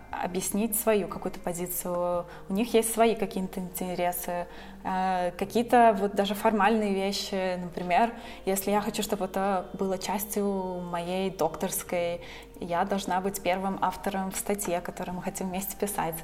[0.10, 2.26] объяснить свою какую-то позицию.
[2.50, 4.48] У них есть свои какие-то интересы,
[4.82, 7.56] какие-то вот даже формальные вещи.
[7.58, 8.12] Например,
[8.46, 12.22] если я хочу, чтобы это было частью моей докторской,
[12.60, 16.16] я должна быть первым автором в статье, которую мы хотим вместе писать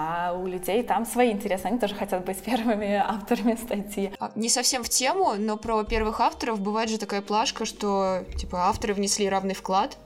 [0.00, 4.12] а у людей там свои интересы, они тоже хотят быть первыми авторами статьи.
[4.20, 8.68] А, не совсем в тему, но про первых авторов бывает же такая плашка, что типа
[8.68, 9.96] авторы внесли равный вклад.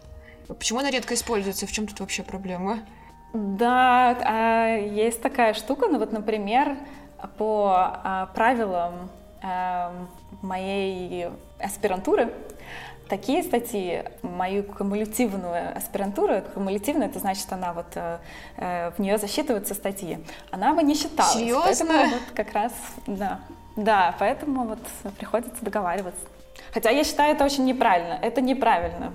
[0.49, 1.67] Почему она редко используется?
[1.67, 2.81] В чем тут вообще проблема?
[3.35, 6.79] Да, а, есть такая штука, ну вот, например,
[7.37, 9.11] по а, правилам
[10.41, 12.33] моей аспирантуры
[13.13, 18.19] такие статьи, мою кумулятивную аспирантуру, кумулятивная, это значит, она вот, э,
[18.57, 20.19] э, в нее засчитываются статьи,
[20.51, 21.35] она бы не считалась.
[21.35, 21.63] Серьезно?
[21.63, 22.73] Поэтому вот как раз,
[23.07, 23.41] да.
[23.77, 24.79] Да, поэтому вот
[25.19, 26.25] приходится договариваться.
[26.73, 28.15] Хотя я считаю это очень неправильно.
[28.23, 29.13] Это неправильно.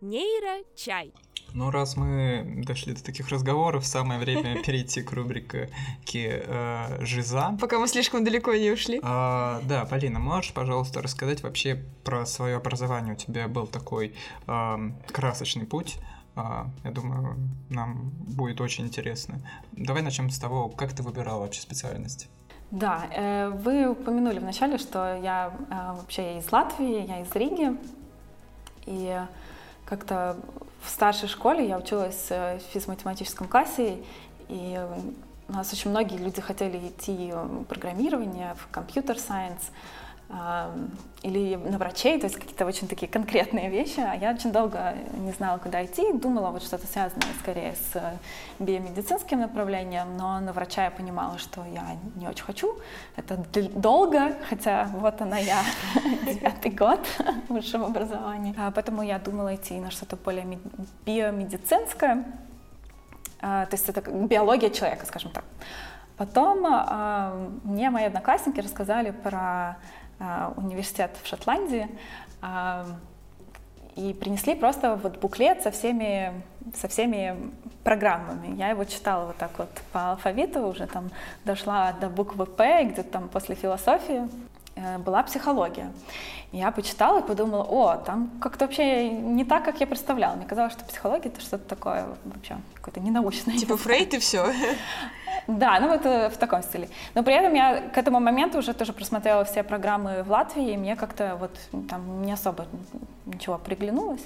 [0.00, 1.12] Нейро чай.
[1.54, 5.70] Ну, раз мы дошли до таких разговоров, самое время перейти к рубрике
[6.12, 7.56] э, «Жиза».
[7.60, 9.00] Пока мы слишком далеко не ушли.
[9.02, 13.14] А, да, Полина, можешь, пожалуйста, рассказать вообще про свое образование?
[13.14, 14.14] У тебя был такой
[14.46, 15.96] э, красочный путь.
[16.36, 17.36] Uh, я думаю,
[17.68, 19.40] нам будет очень интересно.
[19.72, 22.28] Давай начнем с того, как ты выбирала вообще специальность.
[22.70, 27.76] Да, э, вы упомянули вначале, что я вообще из Латвии, я из Риги,
[28.86, 29.20] и
[29.84, 30.36] как-то
[30.82, 33.98] в старшей школе я училась э, в физматематическом классе,
[34.48, 34.80] и
[35.48, 39.70] у нас очень многие люди хотели идти в программирование, в компьютер-сайенс.
[41.22, 43.98] Или на врачей, то есть какие-то очень такие конкретные вещи.
[44.00, 48.18] А я очень долго не знала, куда идти, думала вот что-то связанное скорее с
[48.58, 52.78] биомедицинским направлением, но на врача я понимала, что я не очень хочу.
[53.16, 53.42] Это
[53.74, 55.62] долго, хотя вот она я,
[56.26, 57.00] девятый год
[57.48, 58.54] в высшем образовании.
[58.58, 60.58] А поэтому я думала идти на что-то более
[61.06, 62.24] биомедицинское,
[63.40, 65.44] а, то есть это биология человека, скажем так.
[66.18, 66.66] Потом
[67.62, 69.78] мне мои одноклассники рассказали про
[70.56, 71.88] университет в Шотландии
[72.42, 72.86] а,
[73.96, 76.42] и принесли просто вот буклет со всеми,
[76.74, 77.36] со всеми
[77.82, 78.56] программами.
[78.56, 81.10] Я его читала вот так вот по алфавиту, уже там
[81.44, 84.28] дошла до буквы П, где-то там после философии э,
[84.98, 85.92] была психология.
[86.50, 90.34] Я почитала и подумала, о, там как-то вообще не так, как я представляла.
[90.34, 93.58] Мне казалось, что психология это что-то такое вообще какое-то ненаучное.
[93.58, 94.46] Типа Фрейд и все.
[95.46, 96.88] Да, ну вот э, в таком стиле.
[97.14, 100.76] Но при этом я к этому моменту уже тоже просмотрела все программы в Латвии, и
[100.76, 101.50] мне как-то вот
[101.88, 102.66] там не особо
[103.26, 104.24] ничего приглянулось.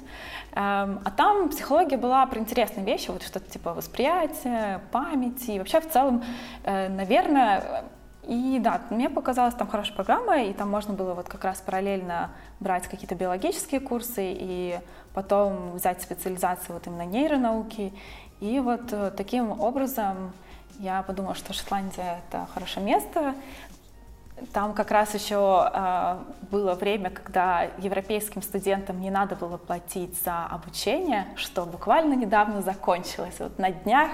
[0.52, 5.80] Эм, а там психология была про интересные вещи, вот что-то типа восприятия, памяти, и вообще
[5.80, 6.24] в целом,
[6.64, 7.84] э, наверное,
[8.24, 12.30] и да, мне показалась там хорошая программа, и там можно было вот как раз параллельно
[12.60, 14.78] брать какие-то биологические курсы и
[15.12, 17.92] потом взять специализацию вот именно нейронауки.
[18.40, 20.32] И вот э, таким образом
[20.78, 23.34] я подумала, что Шотландия— это хорошее место.
[24.52, 26.16] Там как раз еще э,
[26.50, 33.36] было время, когда европейским студентам не надо было платить за обучение, что буквально недавно закончилось.
[33.38, 34.10] Вот на днях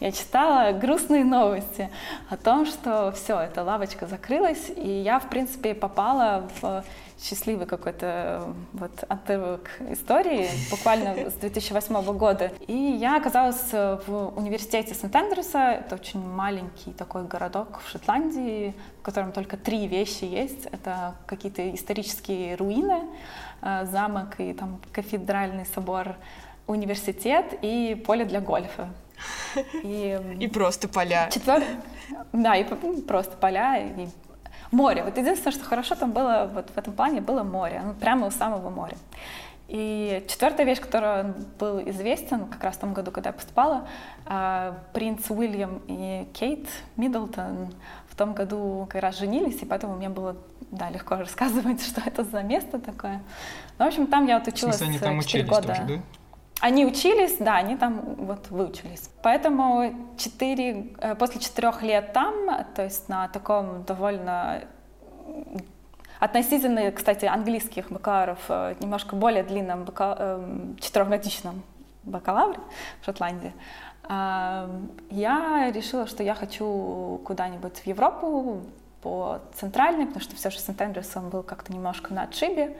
[0.00, 1.90] я читала грустные новости
[2.28, 6.84] о том, что все, эта лавочка закрылась, и я, в принципе, попала в
[7.20, 12.52] счастливый какой-то вот отрывок истории, буквально с 2008 года.
[12.66, 19.32] И я оказалась в университете Сент-Эндрюса, это очень маленький такой городок в Шотландии, в котором
[19.32, 20.66] только три вещи есть.
[20.66, 23.02] Это какие-то исторические руины,
[23.62, 26.16] э, замок и там кафедральный собор,
[26.66, 28.88] университет и поле для гольфа.
[29.82, 31.28] И, и просто поля.
[31.32, 31.64] Четвер...
[32.32, 32.62] Да, и
[33.02, 34.06] просто поля, и
[34.70, 35.02] Море.
[35.02, 38.30] Вот единственное, что хорошо там было вот в этом плане, было море, ну, прямо у
[38.30, 38.96] самого моря.
[39.68, 43.86] И четвертая вещь, которая был известен как раз в том году, когда я поступала,
[44.24, 46.66] а, принц Уильям и Кейт
[46.96, 47.74] Миддлтон
[48.08, 50.36] в том году как раз женились, и поэтому мне было
[50.70, 53.22] да, легко рассказывать, что это за место такое.
[53.78, 55.68] Ну, в общем, там я вот училась в смысле, они там 4 года.
[55.68, 56.02] Тоже, да?
[56.60, 59.10] Они учились, да, они там вот выучились.
[59.22, 62.34] Поэтому 4, э, после четырех лет там,
[62.74, 64.64] то есть на таком довольно
[66.18, 69.86] относительно, кстати, английских бакалавров, э, немножко более длинном.
[69.98, 71.62] Эм, четырехгодичном
[72.02, 72.58] бакалавре
[73.00, 73.52] в Шотландии,
[74.08, 78.62] эм, я решила, что я хочу куда-нибудь в Европу,
[79.00, 82.76] по центральной, потому что все же Сент-Эндрюс был как-то немножко на отшибе.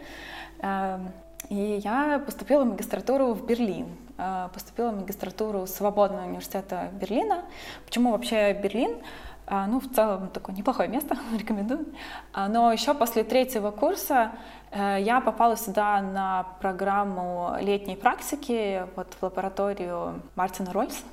[1.48, 3.86] И я поступила в магистратуру в Берлин.
[4.18, 7.44] Э, поступила в магистратуру Свободного университета Берлина.
[7.86, 8.98] Почему вообще Берлин?
[9.46, 11.86] Э, ну, в целом, такое неплохое место, рекомендую.
[12.34, 14.32] Э, но еще после третьего курса
[14.70, 21.04] я попала сюда на программу летней практики вот в лабораторию Мартина Рольса,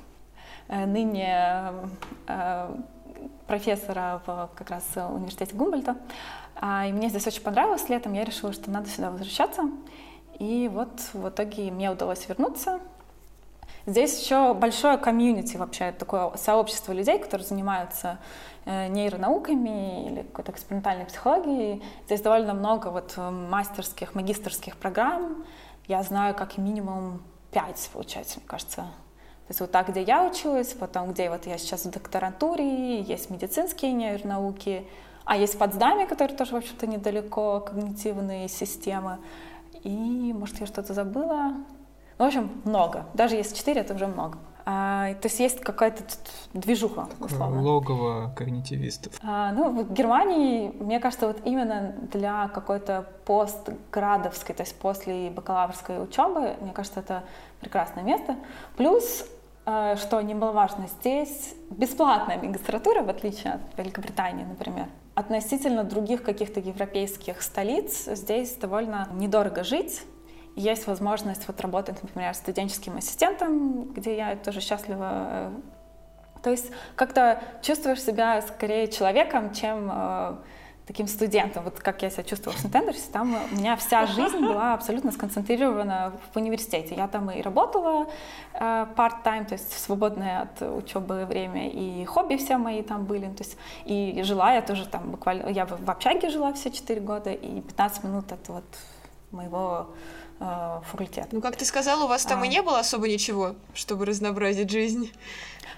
[0.68, 1.72] ныне
[3.46, 5.96] профессора в как раз университете Гумбольта.
[6.62, 9.62] И мне здесь очень понравилось летом, я решила, что надо сюда возвращаться.
[10.38, 12.80] И вот в итоге мне удалось вернуться.
[13.86, 18.18] Здесь еще большое комьюнити вообще, такое сообщество людей, которые занимаются
[18.64, 21.82] э, нейронауками или какой-то экспериментальной психологией.
[22.06, 25.44] Здесь довольно много вот э, мастерских, магистрских программ.
[25.86, 27.22] Я знаю как минимум
[27.52, 28.76] пять, получается, мне кажется.
[29.46, 33.30] То есть вот так, где я училась, потом где вот я сейчас в докторантуре, есть
[33.30, 34.84] медицинские нейронауки,
[35.24, 39.18] а есть Потсдаме, который тоже, в общем-то, недалеко, когнитивные системы.
[39.86, 41.52] И, может, я что-то забыла.
[42.18, 43.06] Ну, в общем, много.
[43.14, 44.38] Даже если четыре, это уже много.
[44.64, 46.02] А, то есть есть какая-то
[46.54, 47.62] движуха, условно.
[47.62, 49.12] Логово когнитивистов.
[49.22, 56.02] А, ну, в Германии, мне кажется, вот именно для какой-то постградовской, то есть после бакалаврской
[56.02, 57.22] учебы, мне кажется, это
[57.60, 58.34] прекрасное место.
[58.76, 59.24] Плюс,
[59.66, 67.40] э, что немаловажно, здесь бесплатная магистратура, в отличие от Великобритании, например относительно других каких-то европейских
[67.40, 70.02] столиц здесь довольно недорого жить.
[70.56, 75.52] Есть возможность вот работать, например, студенческим ассистентом, где я тоже счастлива.
[76.42, 80.36] То есть как-то чувствуешь себя скорее человеком, чем э,
[80.86, 81.64] таким студентом.
[81.64, 86.12] Вот как я себя чувствовала в Сент-Эндерсе, там у меня вся жизнь была абсолютно сконцентрирована
[86.32, 86.94] в университете.
[86.94, 88.06] Я там и работала
[88.54, 93.26] э, part-time, то есть свободное от учебы время, и хобби все мои там были.
[93.26, 95.48] То есть, и жила я тоже там буквально...
[95.48, 98.64] Я в, в общаге жила все 4 года, и 15 минут от вот
[99.32, 99.88] моего
[100.38, 101.28] э, факультета.
[101.32, 102.46] Ну, как ты сказала, у вас там а...
[102.46, 105.10] и не было особо ничего, чтобы разнообразить жизнь.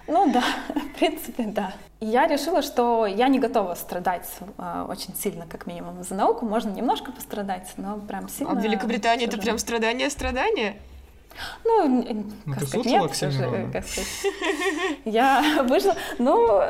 [0.09, 0.43] Ну да,
[0.75, 1.73] в принципе, да.
[2.01, 6.45] Я решила, что я не готова страдать э, очень сильно, как минимум, за науку.
[6.45, 8.53] Можно немножко пострадать, но прям сильно...
[8.53, 10.77] А в Великобритании это прям страдание-страдание?
[11.63, 14.07] Ну, ну как сказать, нет, уже, как сказать.
[15.05, 16.61] Я вышла, ну,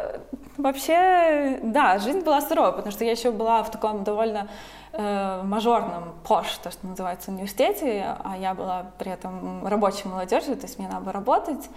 [0.58, 4.48] вообще, да, жизнь была суровая, потому что я еще была в таком довольно
[4.94, 10.66] э, мажорном пош, то, что называется, университете, а я была при этом рабочей молодежью, то
[10.66, 11.70] есть мне надо было работать,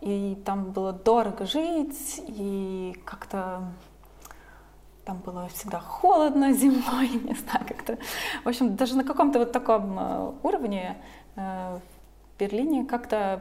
[0.00, 3.72] и там было дорого жить, и как-то
[5.04, 7.98] там было всегда холодно зимой, не знаю, как-то.
[8.44, 10.98] В общем, даже на каком-то вот таком э, уровне
[11.36, 13.40] э, в Берлине как-то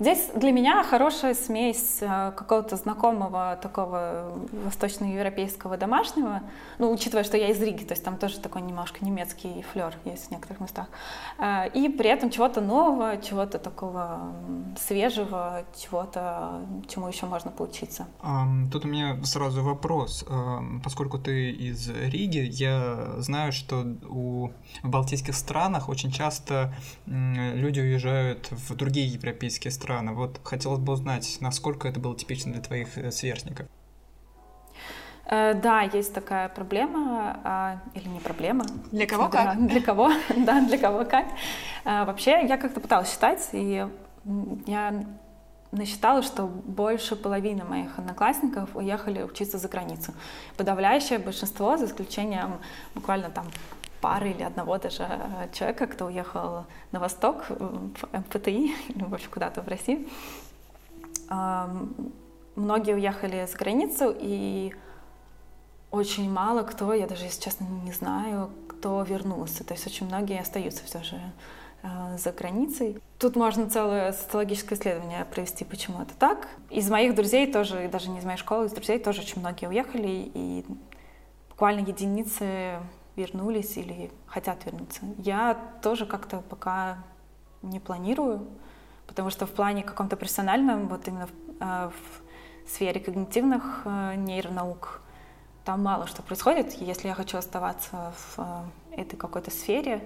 [0.00, 4.32] Здесь для меня хорошая смесь э, какого-то знакомого такого
[4.64, 6.40] восточноевропейского домашнего,
[6.78, 10.28] ну, учитывая, что я из Риги, то есть там тоже такой немножко немецкий флер есть
[10.28, 10.86] в некоторых местах,
[11.38, 14.32] э, и при этом чего-то нового, чего-то такого
[14.78, 18.06] свежего, чего-то, чему еще можно поучиться.
[18.72, 20.24] Тут у меня сразу вопрос.
[20.82, 24.48] Поскольку ты из Риги, я знаю, что у,
[24.82, 26.72] в балтийских странах очень часто
[27.04, 30.12] люди уезжают в другие европейские страны, страны.
[30.12, 33.66] Вот хотелось бы узнать, насколько это было типично для твоих э, сверстников.
[35.26, 38.64] Э, да, есть такая проблема, а, или не проблема.
[38.92, 39.66] Для кого как?
[39.66, 41.26] Для кого, да, для кого как.
[41.84, 43.86] Э, вообще, я как-то пыталась считать, и
[44.66, 45.04] я
[45.72, 50.12] насчитала, что больше половины моих одноклассников уехали учиться за границу.
[50.56, 52.58] Подавляющее большинство, за исключением
[52.94, 53.46] буквально там
[54.00, 59.62] пары или одного даже э, человека, кто уехал на восток, в МФТИ, или вообще куда-то
[59.62, 60.06] в Россию.
[62.56, 64.74] Многие уехали за границу, и
[65.90, 69.64] очень мало кто, я даже, если честно, не знаю, кто вернулся.
[69.64, 71.20] То есть очень многие остаются все же
[71.82, 72.98] э, за границей.
[73.18, 76.48] Тут можно целое социологическое исследование провести, почему это так.
[76.70, 80.30] Из моих друзей тоже, даже не из моей школы, из друзей тоже очень многие уехали,
[80.34, 80.64] и
[81.48, 82.78] буквально единицы
[83.16, 85.02] вернулись или хотят вернуться.
[85.18, 86.98] Я тоже как-то пока
[87.62, 88.46] не планирую,
[89.06, 91.30] потому что в плане каком-то профессиональном, вот именно в,
[91.60, 95.02] э, в сфере когнитивных э, нейронаук,
[95.64, 96.72] там мало что происходит.
[96.72, 100.02] Если я хочу оставаться в э, этой какой-то сфере,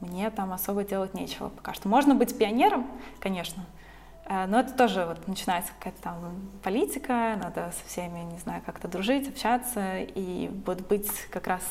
[0.00, 1.88] мне там особо делать нечего пока что.
[1.88, 2.86] Можно быть пионером,
[3.20, 3.83] конечно, Э,
[4.28, 9.28] но это тоже вот начинается какая-то там политика, надо со всеми, не знаю, как-то дружить,
[9.28, 11.62] общаться, и вот быть как раз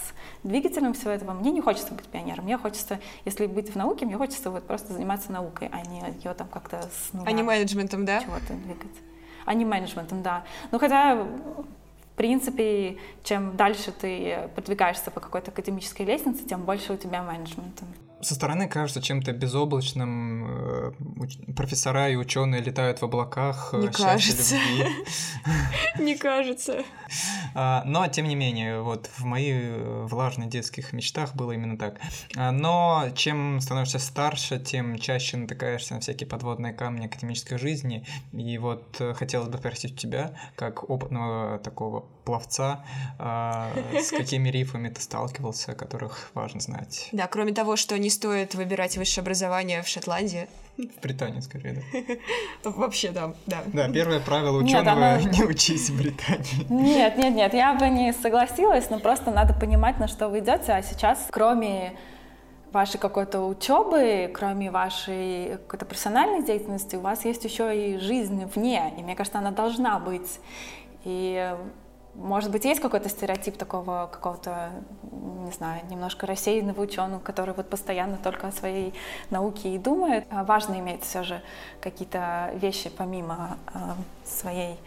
[0.44, 1.34] двигателем всего этого.
[1.34, 4.94] Мне не хочется быть пионером, мне хочется, если быть в науке, мне хочется вот просто
[4.94, 7.28] заниматься наукой, а не ее там как-то с нуля.
[7.28, 8.22] А не менеджментом, да?
[8.22, 8.98] Чего-то двигать.
[9.46, 10.44] А не менеджментом, да.
[10.72, 16.98] Ну хотя в принципе, чем дальше ты продвигаешься по какой-то академической лестнице, тем больше у
[16.98, 17.84] тебя менеджмента
[18.24, 20.46] со стороны кажется чем-то безоблачным.
[20.48, 20.92] Э,
[21.56, 23.70] профессора и ученые летают в облаках.
[23.74, 24.56] Э, не кажется.
[26.00, 26.84] Не кажется.
[27.56, 32.00] Но, тем не менее, вот в моих э, влажных детских мечтах было именно так.
[32.36, 38.06] А, но чем становишься старше, тем чаще натыкаешься на всякие подводные камни академической жизни.
[38.32, 42.84] И вот хотелось бы спросить тебя, как опытного такого пловца,
[43.20, 47.10] а, с какими рифами ты сталкивался, о которых важно знать?
[47.12, 50.48] Да, кроме того, что не стоит выбирать высшее образование в Шотландии.
[50.78, 51.84] В Британии, скорее,
[52.64, 52.70] да.
[52.72, 53.62] Вообще, да, да.
[53.68, 56.66] Да, первое правило ученого— не учись в Британии.
[56.70, 60.72] Нет, нет, нет, я бы не согласилась, но просто надо понимать, на что вы идете.
[60.72, 61.94] А сейчас, кроме
[62.72, 68.94] вашей какой-то учебы, кроме вашей какой-то профессиональной деятельности, у вас есть еще и жизнь вне,
[68.98, 70.40] и мне кажется, она должна быть.
[71.04, 71.56] И
[72.16, 74.72] может быть, есть какой-то стереотип такого какого-то,
[75.12, 78.94] не знаю, немножко рассеянного ученого, который вот постоянно только о своей
[79.30, 80.26] науке и думает.
[80.30, 81.42] А важно иметь все же
[81.82, 83.80] какие-то вещи помимо э,
[84.26, 84.78] своей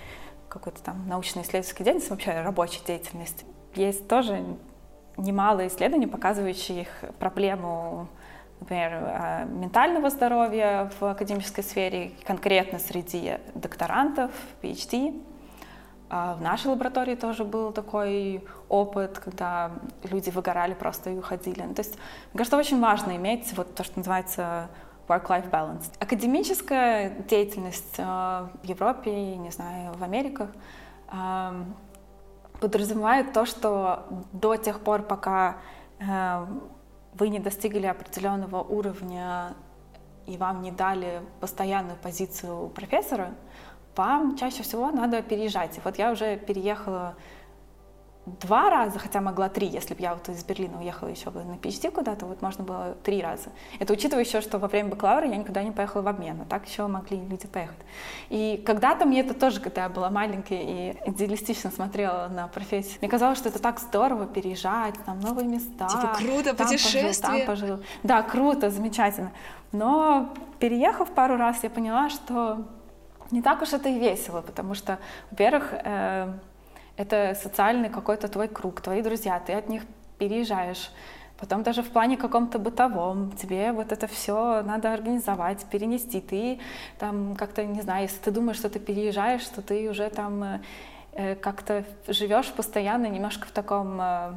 [0.48, 3.44] какой-то там научно-исследовательской деятельности, вообще рабочей деятельности.
[3.74, 4.44] Есть тоже
[5.16, 8.08] немало исследований, показывающих проблему
[8.60, 14.30] например, а, ментального здоровья в академической сфере, конкретно среди докторантов,
[14.62, 15.20] PhD,
[16.08, 19.72] а в нашей лаборатории тоже был такой опыт, когда
[20.04, 21.62] люди выгорали просто и уходили.
[21.62, 21.94] Ну, то есть,
[22.32, 24.68] мне кажется, очень важно иметь вот то, что называется
[25.08, 25.92] work-life balance.
[25.98, 30.50] Академическая деятельность э, в Европе, не знаю, в Америках,
[31.12, 31.64] э,
[32.60, 35.56] подразумевает то, что до тех пор, пока
[35.98, 36.46] э,
[37.14, 39.54] вы не достигли определенного уровня
[40.26, 43.34] и вам не дали постоянную позицию профессора,
[43.96, 45.78] вам чаще всего надо переезжать.
[45.78, 47.16] И вот я уже переехала
[48.40, 51.54] два раза, хотя могла три, если бы я вот из Берлина уехала еще бы на
[51.54, 53.50] PhD куда-то, вот можно было три раза.
[53.78, 56.66] Это учитывая еще, что во время бакалавра я никуда не поехала в обмен, а так
[56.66, 57.78] еще могли люди поехать.
[58.28, 63.08] И когда-то мне это тоже, когда я была маленькой и идеалистично смотрела на профессию, мне
[63.08, 65.86] казалось, что это так здорово переезжать, там новые места.
[65.86, 67.46] Типа круто, там путешествие.
[67.46, 67.86] Пожил, там пожил.
[68.02, 69.30] Да, круто, замечательно.
[69.70, 72.64] Но переехав пару раз, я поняла, что
[73.30, 74.98] не так уж это и весело, потому что,
[75.30, 76.32] во-первых, э,
[76.96, 79.82] это социальный какой-то твой круг, твои друзья, ты от них
[80.18, 80.90] переезжаешь.
[81.38, 86.20] Потом даже в плане каком-то бытовом тебе вот это все надо организовать, перенести.
[86.22, 86.60] Ты
[86.98, 90.60] там как-то, не знаю, если ты думаешь, что ты переезжаешь, что ты уже там э,
[91.12, 94.32] э как-то живешь постоянно немножко в таком э,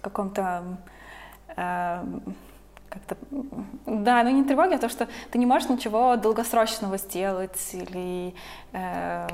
[0.00, 0.78] каком-то
[1.56, 2.04] э,
[2.92, 3.16] как-то,
[3.86, 8.34] да, ну не тревоги, а то, что ты не можешь ничего долгосрочного сделать или
[8.72, 9.26] э,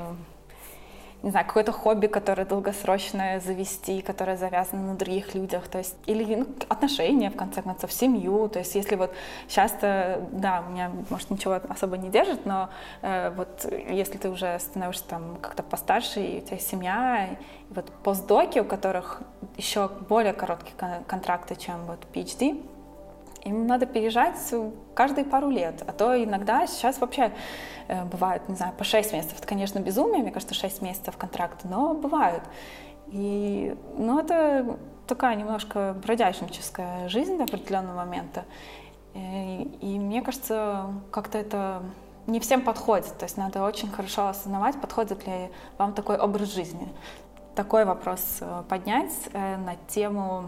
[1.21, 6.35] не знаю, какое-то хобби, которое долгосрочное завести, которое завязано на других людях, то есть, или
[6.35, 9.13] ну, отношения, в конце концов, семью, то есть, если вот
[9.49, 12.69] часто, да, у меня, может, ничего особо не держит, но
[13.01, 17.91] э, вот если ты уже становишься там как-то постарше, и у тебя семья, и вот
[18.03, 19.21] постдоки, у которых
[19.57, 20.73] еще более короткие
[21.05, 22.63] контракты, чем вот PhD,
[23.43, 24.35] им надо переезжать
[24.93, 27.31] каждые пару лет, а то иногда сейчас вообще
[27.87, 29.37] э, бывают, не знаю, по 6 месяцев.
[29.37, 32.43] Это, конечно, безумие, мне кажется, 6 месяцев контракта, но бывают.
[33.07, 34.77] И, ну, это
[35.07, 38.45] такая немножко бродяжническая жизнь до определенного момента.
[39.13, 41.83] И, э, и мне кажется, как-то это
[42.27, 43.17] не всем подходит.
[43.17, 46.87] То есть надо очень хорошо осознавать, подходит ли вам такой образ жизни.
[47.55, 50.45] Такой вопрос э, поднять на тему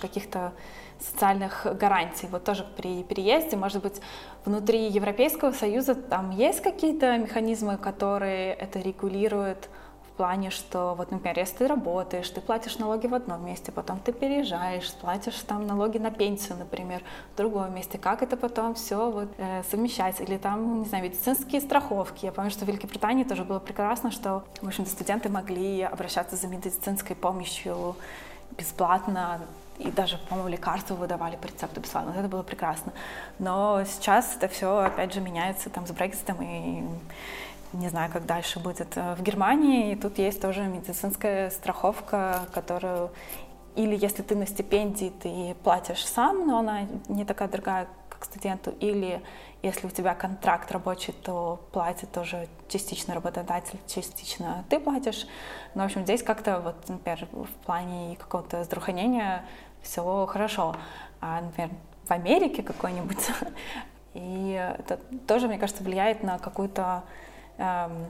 [0.00, 0.52] каких-то
[1.00, 2.26] социальных гарантий.
[2.28, 4.00] Вот тоже при переезде, может быть,
[4.44, 9.68] внутри Европейского Союза там есть какие-то механизмы, которые это регулируют
[10.08, 14.00] в плане, что вот, например, если ты работаешь, ты платишь налоги в одном месте, потом
[14.00, 17.02] ты переезжаешь, платишь там налоги на пенсию, например,
[17.34, 17.98] в другом месте.
[17.98, 20.22] Как это потом все вот, э, совмещается?
[20.22, 22.24] Или там, не знаю, медицинские страховки.
[22.24, 26.46] Я помню, что в Великобритании тоже было прекрасно, что, в общем-то, студенты могли обращаться за
[26.46, 27.94] медицинской помощью
[28.56, 29.40] бесплатно
[29.78, 32.12] и даже, по-моему, лекарства выдавали по рецепту бесплатно.
[32.12, 32.92] Вот это было прекрасно.
[33.38, 36.84] Но сейчас это все, опять же, меняется там с Брекситом и
[37.72, 38.96] не знаю, как дальше будет.
[38.96, 43.10] В Германии тут есть тоже медицинская страховка, которую
[43.74, 48.72] или если ты на стипендии, ты платишь сам, но она не такая дорогая, как студенту,
[48.80, 49.20] или
[49.66, 55.26] если у тебя контракт рабочий, то платит тоже частично работодатель, частично ты платишь.
[55.74, 59.44] Но, в общем, здесь как-то, вот, например, в плане какого-то здравоохранения
[59.82, 60.76] все хорошо.
[61.20, 61.70] А, например,
[62.04, 63.30] в Америке какой-нибудь,
[64.14, 67.02] и это тоже, мне кажется, влияет на какую-то
[67.58, 68.06] эм,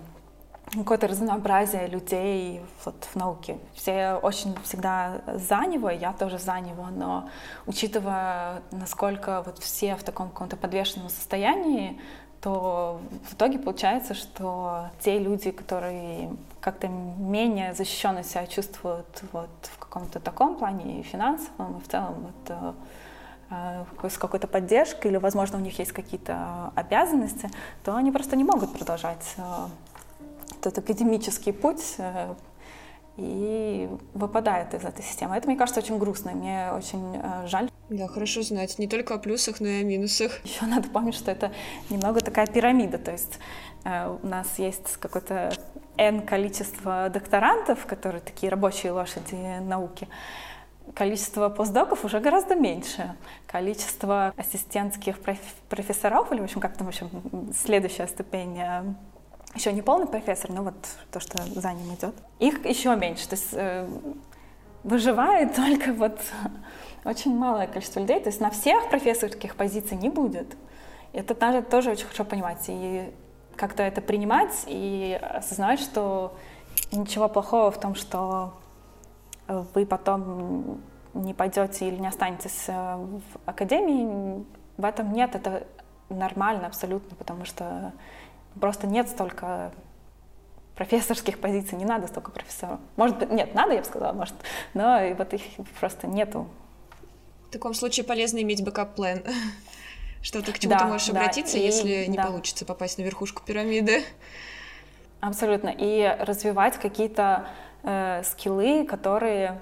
[0.74, 3.58] какое-то разнообразие людей вот, в науке.
[3.74, 7.28] Все очень всегда за него, я тоже за него, но
[7.66, 12.00] учитывая, насколько вот все в таком каком-то подвешенном состоянии,
[12.40, 19.78] то в итоге получается, что те люди, которые как-то менее защищенно себя чувствуют вот в
[19.78, 22.74] каком-то таком плане и финансовом, и в целом вот,
[23.50, 27.48] э, с какой-то поддержкой, или, возможно, у них есть какие-то обязанности,
[27.84, 29.42] то они просто не могут продолжать э,
[30.58, 31.96] этот академический путь
[33.16, 35.36] и выпадают из этой системы.
[35.36, 37.70] Это, мне кажется, очень грустно, и мне очень жаль.
[37.88, 40.32] Да, хорошо знать не только о плюсах, но и о минусах.
[40.44, 41.52] Еще надо помнить, что это
[41.88, 43.38] немного такая пирамида, то есть
[43.84, 45.52] э, у нас есть какое-то
[45.96, 50.08] N количество докторантов, которые такие рабочие лошади науки,
[50.94, 53.14] количество постдоков уже гораздо меньше.
[53.46, 55.18] Количество ассистентских
[55.68, 57.08] профессоров, или, в общем, как там, общем,
[57.54, 58.82] следующая ступень э,
[59.56, 60.74] еще не полный профессор, но вот
[61.10, 63.28] то, что за ним идет, их еще меньше.
[63.28, 63.88] То есть э,
[64.84, 66.20] выживает только вот
[67.04, 70.56] очень малое количество людей, то есть на всех профессорских позиций не будет.
[71.12, 73.10] Это надо тоже очень хорошо понимать и
[73.56, 76.36] как-то это принимать и осознавать, что
[76.92, 78.52] ничего плохого в том, что
[79.48, 80.80] вы потом
[81.14, 84.44] не пойдете или не останетесь э, в академии,
[84.76, 85.66] в этом нет, это
[86.08, 87.92] нормально абсолютно, потому что
[88.60, 89.72] просто нет столько
[90.74, 92.80] профессорских позиций, не надо столько профессоров.
[92.96, 94.34] Может быть, нет, надо, я бы сказала, может,
[94.74, 95.42] но вот их
[95.80, 96.48] просто нету
[97.48, 99.22] в таком случае полезно иметь бэкап-план.
[100.22, 102.24] Что ты к чему да, ты можешь да, обратиться, и, если не да.
[102.24, 104.02] получится попасть на верхушку пирамиды.
[105.20, 105.72] Абсолютно.
[105.76, 107.46] И развивать какие-то
[107.84, 109.60] э, скиллы, которые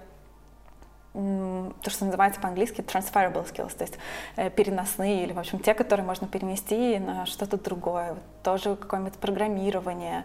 [1.14, 3.98] то, что называется по-английски transferable skills, то есть
[4.34, 8.16] э, переносные или, в общем, те, которые можно перенести на что-то другое.
[8.42, 10.24] Тоже какое-нибудь программирование,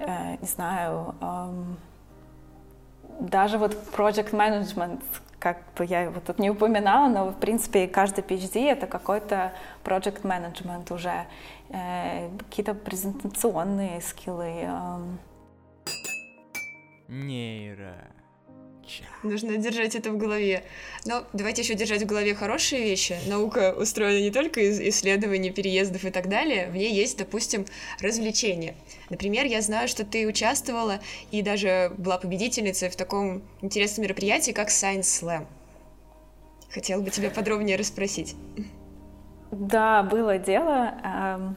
[0.00, 1.14] э, не знаю,
[3.20, 5.02] даже вот project management,
[5.38, 9.52] как бы я его тут не упоминала, но, в принципе, каждый PhD— это какой-то
[9.84, 11.26] project management уже,
[11.68, 14.62] э, какие-то презентационные скиллы.
[14.62, 14.98] Э.
[18.88, 20.64] Нейро Нужно держать это в голове.
[21.04, 23.16] Но давайте еще держать в голове хорошие вещи.
[23.26, 26.68] Наука устроена не только из исследований, переездов и так далее.
[26.70, 27.66] В ней есть, допустим,
[28.00, 28.74] развлечения.
[29.10, 34.68] Например, я знаю, что ты участвовала и даже была победительницей в таком интересном мероприятии, как
[34.68, 35.46] Science Slam.
[36.70, 38.36] Хотела бы тебя подробнее расспросить.
[39.50, 41.56] Да, было дело.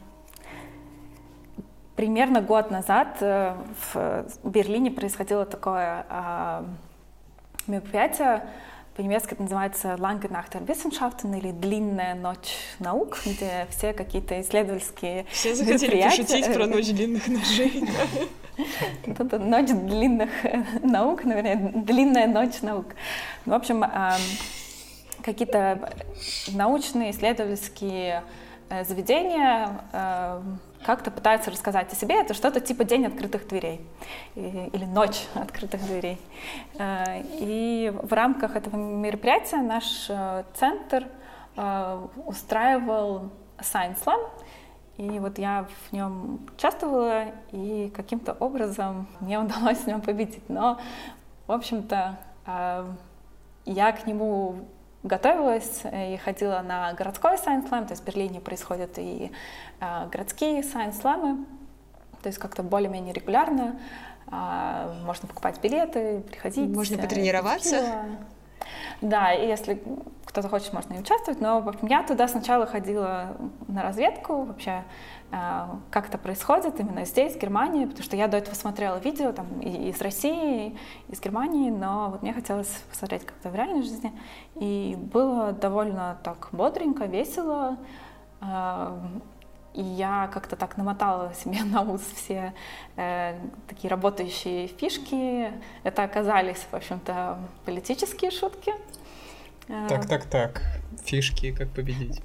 [1.96, 3.54] Примерно год назад э,
[3.94, 6.06] в Берлине происходило такое
[7.68, 8.44] мероприятие,
[8.96, 15.26] по-немецки это называется Lange Nacht der Wissenschaften или Длинная ночь наук, где все какие-то исследовательские
[15.32, 17.84] Все захотели пошутить про ночь длинных ножей.
[19.06, 20.30] Это ночь длинных
[20.84, 22.88] наук, наверное, длинная ночь наук.
[23.46, 23.84] В общем,
[25.24, 25.94] какие-то
[26.50, 28.24] научные исследовательские
[28.70, 30.42] э, заведения э,
[30.86, 32.20] как-то пытаются рассказать о себе.
[32.20, 33.82] Это что-то типа день открытых дверей
[34.36, 36.20] или ночь открытых дверей.
[36.78, 41.08] Э, и в рамках этого мероприятия наш э, центр
[41.56, 43.30] э, устраивал
[43.60, 44.30] Science Slam,
[44.98, 50.48] и вот я в нем участвовала, и каким-то образом мне удалось в нем победить.
[50.50, 50.80] Но,
[51.48, 52.18] в общем-то,
[53.66, 54.66] я к нему
[55.04, 59.32] готовилась и ходила на городской Science Slam, то есть в Берлине происходят и
[59.80, 61.46] э, городские Science Slam,
[62.22, 63.80] то есть как-то более-менее регулярно.
[64.32, 66.70] Э, можно покупать билеты, приходить.
[66.70, 68.06] Можно потренироваться.
[69.02, 69.82] Да, и если
[70.26, 73.36] кто-то хочет, можно и участвовать, но в общем, я туда сначала ходила
[73.68, 74.84] на разведку, вообще
[75.32, 79.32] а, как это происходит именно здесь, в Германии, потому что я до этого смотрела видео
[79.32, 83.82] там и из России, и из Германии, но вот мне хотелось посмотреть как-то в реальной
[83.82, 84.12] жизни.
[84.56, 87.78] И было довольно так бодренько, весело.
[89.74, 92.54] И я как-то так намотала себе на ус все
[92.96, 93.36] э,
[93.68, 95.52] такие работающие фишки.
[95.84, 98.74] Это оказались, в общем-то, политические шутки.
[99.68, 100.62] Так, так, так.
[101.06, 102.22] Фишки, как победить.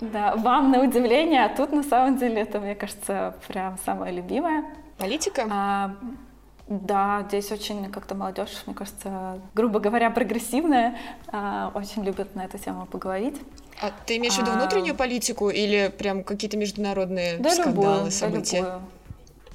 [0.00, 4.64] Да, вам на удивление, а тут на самом деле это, мне кажется, прям самое любимое.
[4.96, 5.46] Политика?
[5.50, 5.96] А,
[6.68, 10.96] да, здесь очень как-то молодежь, мне кажется, грубо говоря, прогрессивная,
[11.28, 13.40] а, очень любят на эту тему поговорить.
[13.82, 14.54] А ты имеешь в виду а...
[14.54, 18.62] внутреннюю политику или прям какие-то международные да, скандалы, любую, события?
[18.62, 18.90] Да, любую.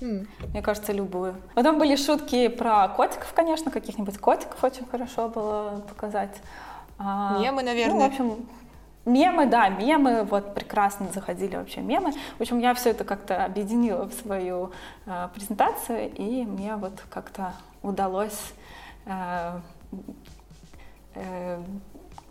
[0.02, 0.28] Mm.
[0.52, 1.36] Мне кажется, любую.
[1.54, 6.36] Потом были шутки про котиков, конечно, каких-нибудь котиков очень хорошо было показать.
[7.00, 7.94] Мемы, наверное.
[7.94, 8.48] Ну, в общем,
[9.06, 12.12] Мемы, да, мемы, вот прекрасно заходили вообще мемы.
[12.40, 14.72] В общем, я все это как-то объединила в свою
[15.06, 17.54] э, презентацию, и мне вот как-то
[17.84, 18.54] удалось,
[19.06, 19.60] э,
[21.14, 21.62] э,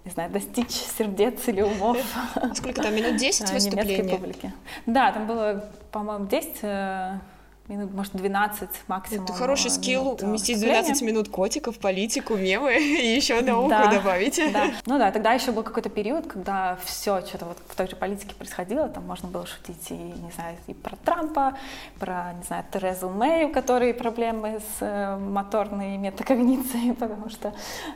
[0.05, 1.99] не знаю, достичь сердец или умов.
[2.55, 4.17] Сколько там, минут 10 выступления?
[4.17, 4.53] публики.
[4.87, 7.21] Да, там было, по-моему, 10
[7.69, 9.25] минут, может, 12 максимум.
[9.25, 14.41] Это хороший скилл, уместить 12 минут котиков, политику, мемы и еще науку да, добавить.
[14.53, 14.73] Да.
[14.87, 18.35] Ну да, тогда еще был какой-то период, когда все что-то вот в той же политике
[18.35, 21.55] происходило, там можно было шутить и, не знаю, и про Трампа,
[21.99, 27.55] про, не знаю, Терезу Мэй, у которой проблемы с э, моторной метакогницией, потому что,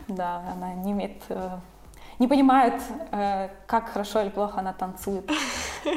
[0.09, 1.59] да, она не имеет э,
[2.19, 2.75] не понимает,
[3.13, 5.31] э, как хорошо или плохо она танцует.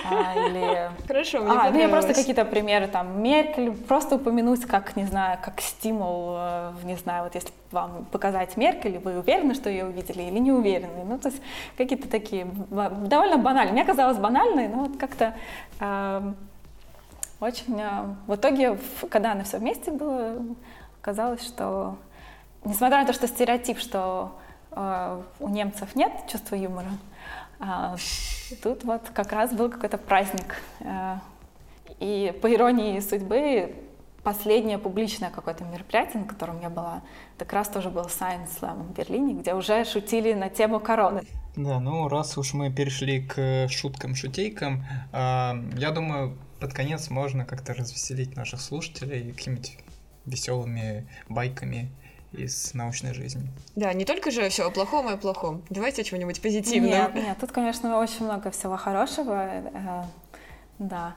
[0.05, 0.91] А, или...
[1.07, 5.39] Хорошо, мне а, ну я просто какие-то примеры, там, Меркель, просто упомянуть как, не знаю,
[5.41, 10.21] как стимул, э, не знаю, вот если вам показать Меркель, вы уверены, что ее увидели
[10.23, 11.03] или не уверены?
[11.05, 11.41] Ну, то есть
[11.77, 13.73] какие-то такие довольно банальные.
[13.73, 15.33] Мне казалось банальные, но вот как-то
[15.79, 16.33] э,
[17.39, 17.79] очень...
[17.81, 18.77] Э, в итоге,
[19.09, 20.37] когда она все вместе было,
[21.01, 21.97] казалось, что
[22.63, 24.33] несмотря на то, что стереотип, что
[24.71, 26.91] у немцев нет чувства юмора.
[27.59, 27.95] А
[28.63, 30.55] тут вот как раз был какой-то праздник.
[30.83, 31.21] А,
[31.99, 33.75] и по иронии судьбы,
[34.23, 37.03] последнее публичное какое-то мероприятие, на котором я была,
[37.37, 41.21] как раз тоже был Science Slam в Берлине, где уже шутили на тему короны.
[41.55, 48.35] Да, ну раз уж мы перешли к шуткам-шутейкам, я думаю, под конец можно как-то развеселить
[48.35, 49.77] наших слушателей какими-нибудь
[50.25, 51.91] веселыми байками
[52.33, 53.47] из научной жизни.
[53.75, 55.63] Да, не только же все о плохом и о плохом.
[55.69, 56.89] Давайте о чем-нибудь позитивном.
[56.89, 59.47] Нет, нет, тут, конечно, очень много всего хорошего.
[59.47, 60.03] Э,
[60.79, 61.15] да.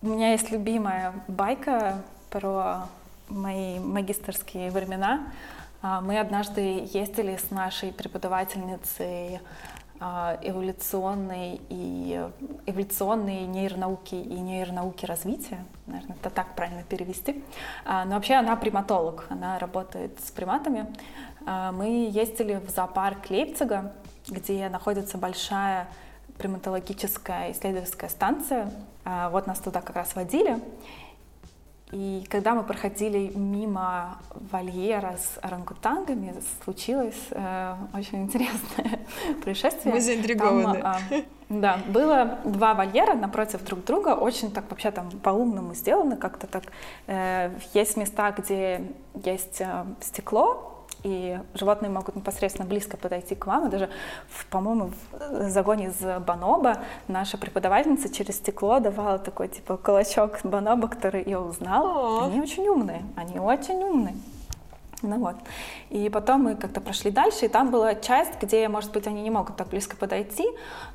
[0.00, 2.88] У меня есть любимая байка про
[3.28, 5.32] мои магистрские времена.
[5.80, 9.40] А, мы однажды ездили с нашей преподавательницей
[10.00, 12.24] эволюционной и
[12.66, 17.42] эволюционные нейронауки и нейронауки развития, наверное, это так правильно перевести.
[17.84, 20.86] А, но вообще она приматолог, она работает с приматами.
[21.72, 23.92] Мы ездили в зоопарк Лейпцига,
[24.28, 25.88] где находится большая
[26.36, 28.70] приматологическая исследовательская станция.
[29.30, 30.60] Вот нас туда как раз водили.
[31.92, 34.18] И когда мы проходили мимо
[34.52, 36.34] вольера с орангутангами,
[36.64, 39.00] случилось э, очень интересное
[39.42, 39.94] происшествие.
[39.94, 40.82] Мы заинтригованы.
[40.82, 46.16] Там, э, да, было два вольера напротив друг друга, очень так вообще там по-умному сделано,
[46.16, 46.64] как-то так.
[47.06, 48.82] Э, есть места, где
[49.24, 53.68] есть э, стекло, и животные могут непосредственно близко подойти к вам.
[53.68, 53.88] И даже,
[54.50, 61.24] по-моему, в загоне из Баноба наша преподавательница через стекло давала такой, типа, кулачок Баноба, который
[61.24, 62.24] ее узнал.
[62.24, 64.14] Они очень умные, они очень умные.
[65.02, 65.36] Ну вот.
[65.90, 69.30] И потом мы как-то прошли дальше, и там была часть, где, может быть, они не
[69.30, 70.46] могут так близко подойти,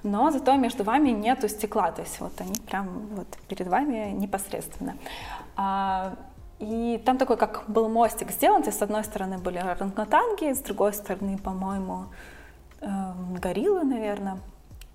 [0.04, 4.95] но зато между вами нету стекла, то есть вот они прям вот перед вами непосредственно.
[5.56, 6.16] А,
[6.64, 10.93] и там такой, как был мостик сделан, есть с одной стороны были орангутанги, с другой
[10.93, 12.05] стороны, по-моему,
[12.80, 14.38] эм, гориллы, наверное.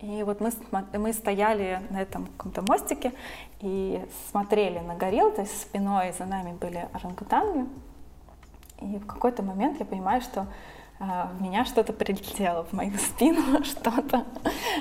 [0.00, 0.50] И вот мы,
[0.94, 3.12] мы стояли на этом каком-то мостике
[3.60, 7.68] и смотрели на горилл, то есть спиной за нами были орангутанги.
[8.80, 10.46] И в какой-то момент я понимаю, что
[10.98, 14.24] в меня что-то прилетело, в мою спину что-то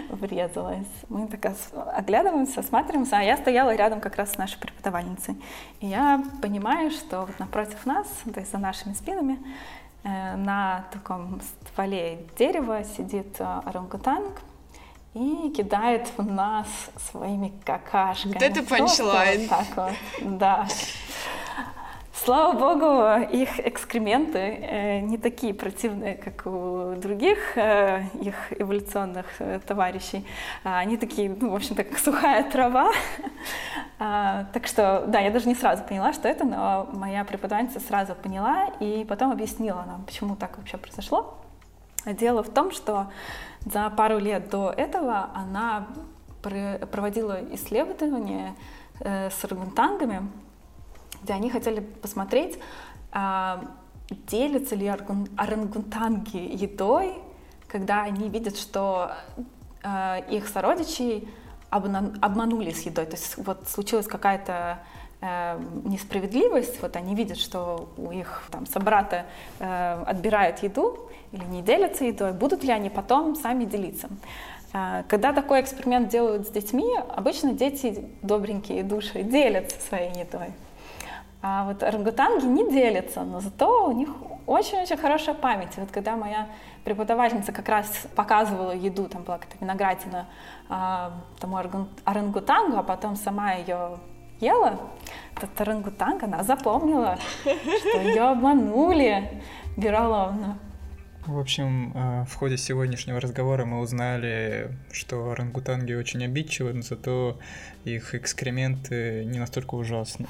[0.09, 0.88] врезалось.
[1.09, 1.53] Мы так
[1.95, 5.41] оглядываемся, осматриваемся, а я стояла рядом как раз с нашей преподавательницей.
[5.80, 9.39] И я понимаю, что вот напротив нас, то есть за нашими спинами,
[10.03, 14.41] э, на таком стволе дерева сидит э, орангутанг
[15.13, 16.68] и кидает в нас
[17.11, 18.34] своими какашками.
[18.34, 19.41] Вот это панчлайн.
[19.41, 20.68] Вот так вот, да.
[22.24, 29.59] Слава богу, их экскременты э, не такие противные, как у других э, их эволюционных э,
[29.65, 30.26] товарищей.
[30.63, 32.91] А они такие, ну, в общем-то, как сухая трава.
[33.99, 38.13] А, так что, да, я даже не сразу поняла, что это, но моя преподавательница сразу
[38.13, 41.39] поняла и потом объяснила нам, почему так вообще произошло.
[42.05, 43.07] Дело в том, что
[43.65, 45.88] за пару лет до этого она
[46.43, 48.53] проводила исследования
[49.03, 50.30] с орангутангами,
[51.24, 52.59] где они хотели посмотреть,
[53.11, 53.63] а,
[54.09, 57.13] делятся ли орангутанги едой,
[57.68, 59.11] когда они видят, что
[59.84, 61.28] а, их сородичи
[61.70, 63.05] обманули с едой.
[63.05, 64.80] То есть вот случилась какая-то
[65.22, 69.26] э, несправедливость, вот они видят, что у их там собрата
[69.59, 74.07] э, отбирают еду или не делятся едой, будут ли они потом сами делиться.
[74.74, 80.53] Э, когда такой эксперимент делают с детьми, обычно дети добренькие души делятся своей едой.
[81.49, 84.09] А вот орангутанги не делятся, но зато у них
[84.47, 85.77] очень-очень хорошая память.
[85.77, 86.49] Вот когда моя
[86.83, 87.87] преподавательница как раз
[88.17, 90.25] показывала еду, там была какая-то виноградина
[90.67, 91.57] а, тому
[92.03, 93.97] орангутангу, а потом сама ее
[94.41, 94.77] ела,
[95.37, 99.41] этот орангутанг, она запомнила, что ее обманули
[99.77, 100.57] вероломно.
[101.28, 107.38] В общем, э, в ходе сегодняшнего разговора мы узнали, что орангутанги очень обидчивы, но зато
[107.84, 110.25] их экскременты не настолько ужасны.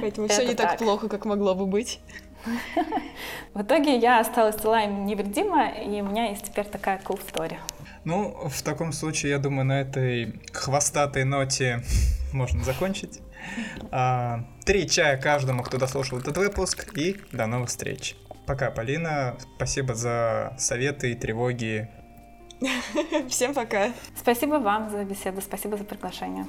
[0.00, 1.98] Поэтому все не так плохо, как могло бы быть.
[3.54, 7.56] В итоге я осталась цела и невредима, и у меня есть теперь такая cool story.
[8.04, 11.82] Ну, в таком случае, я думаю, на этой хвостатой ноте
[12.32, 13.20] можно закончить.
[13.90, 18.14] А, три чая каждому, кто дослушал этот выпуск, и до новых встреч.
[18.48, 19.36] Пока, Полина.
[19.56, 21.86] Спасибо за советы и тревоги.
[23.28, 23.92] Всем пока.
[24.16, 26.46] Спасибо вам за беседу, спасибо за приглашение.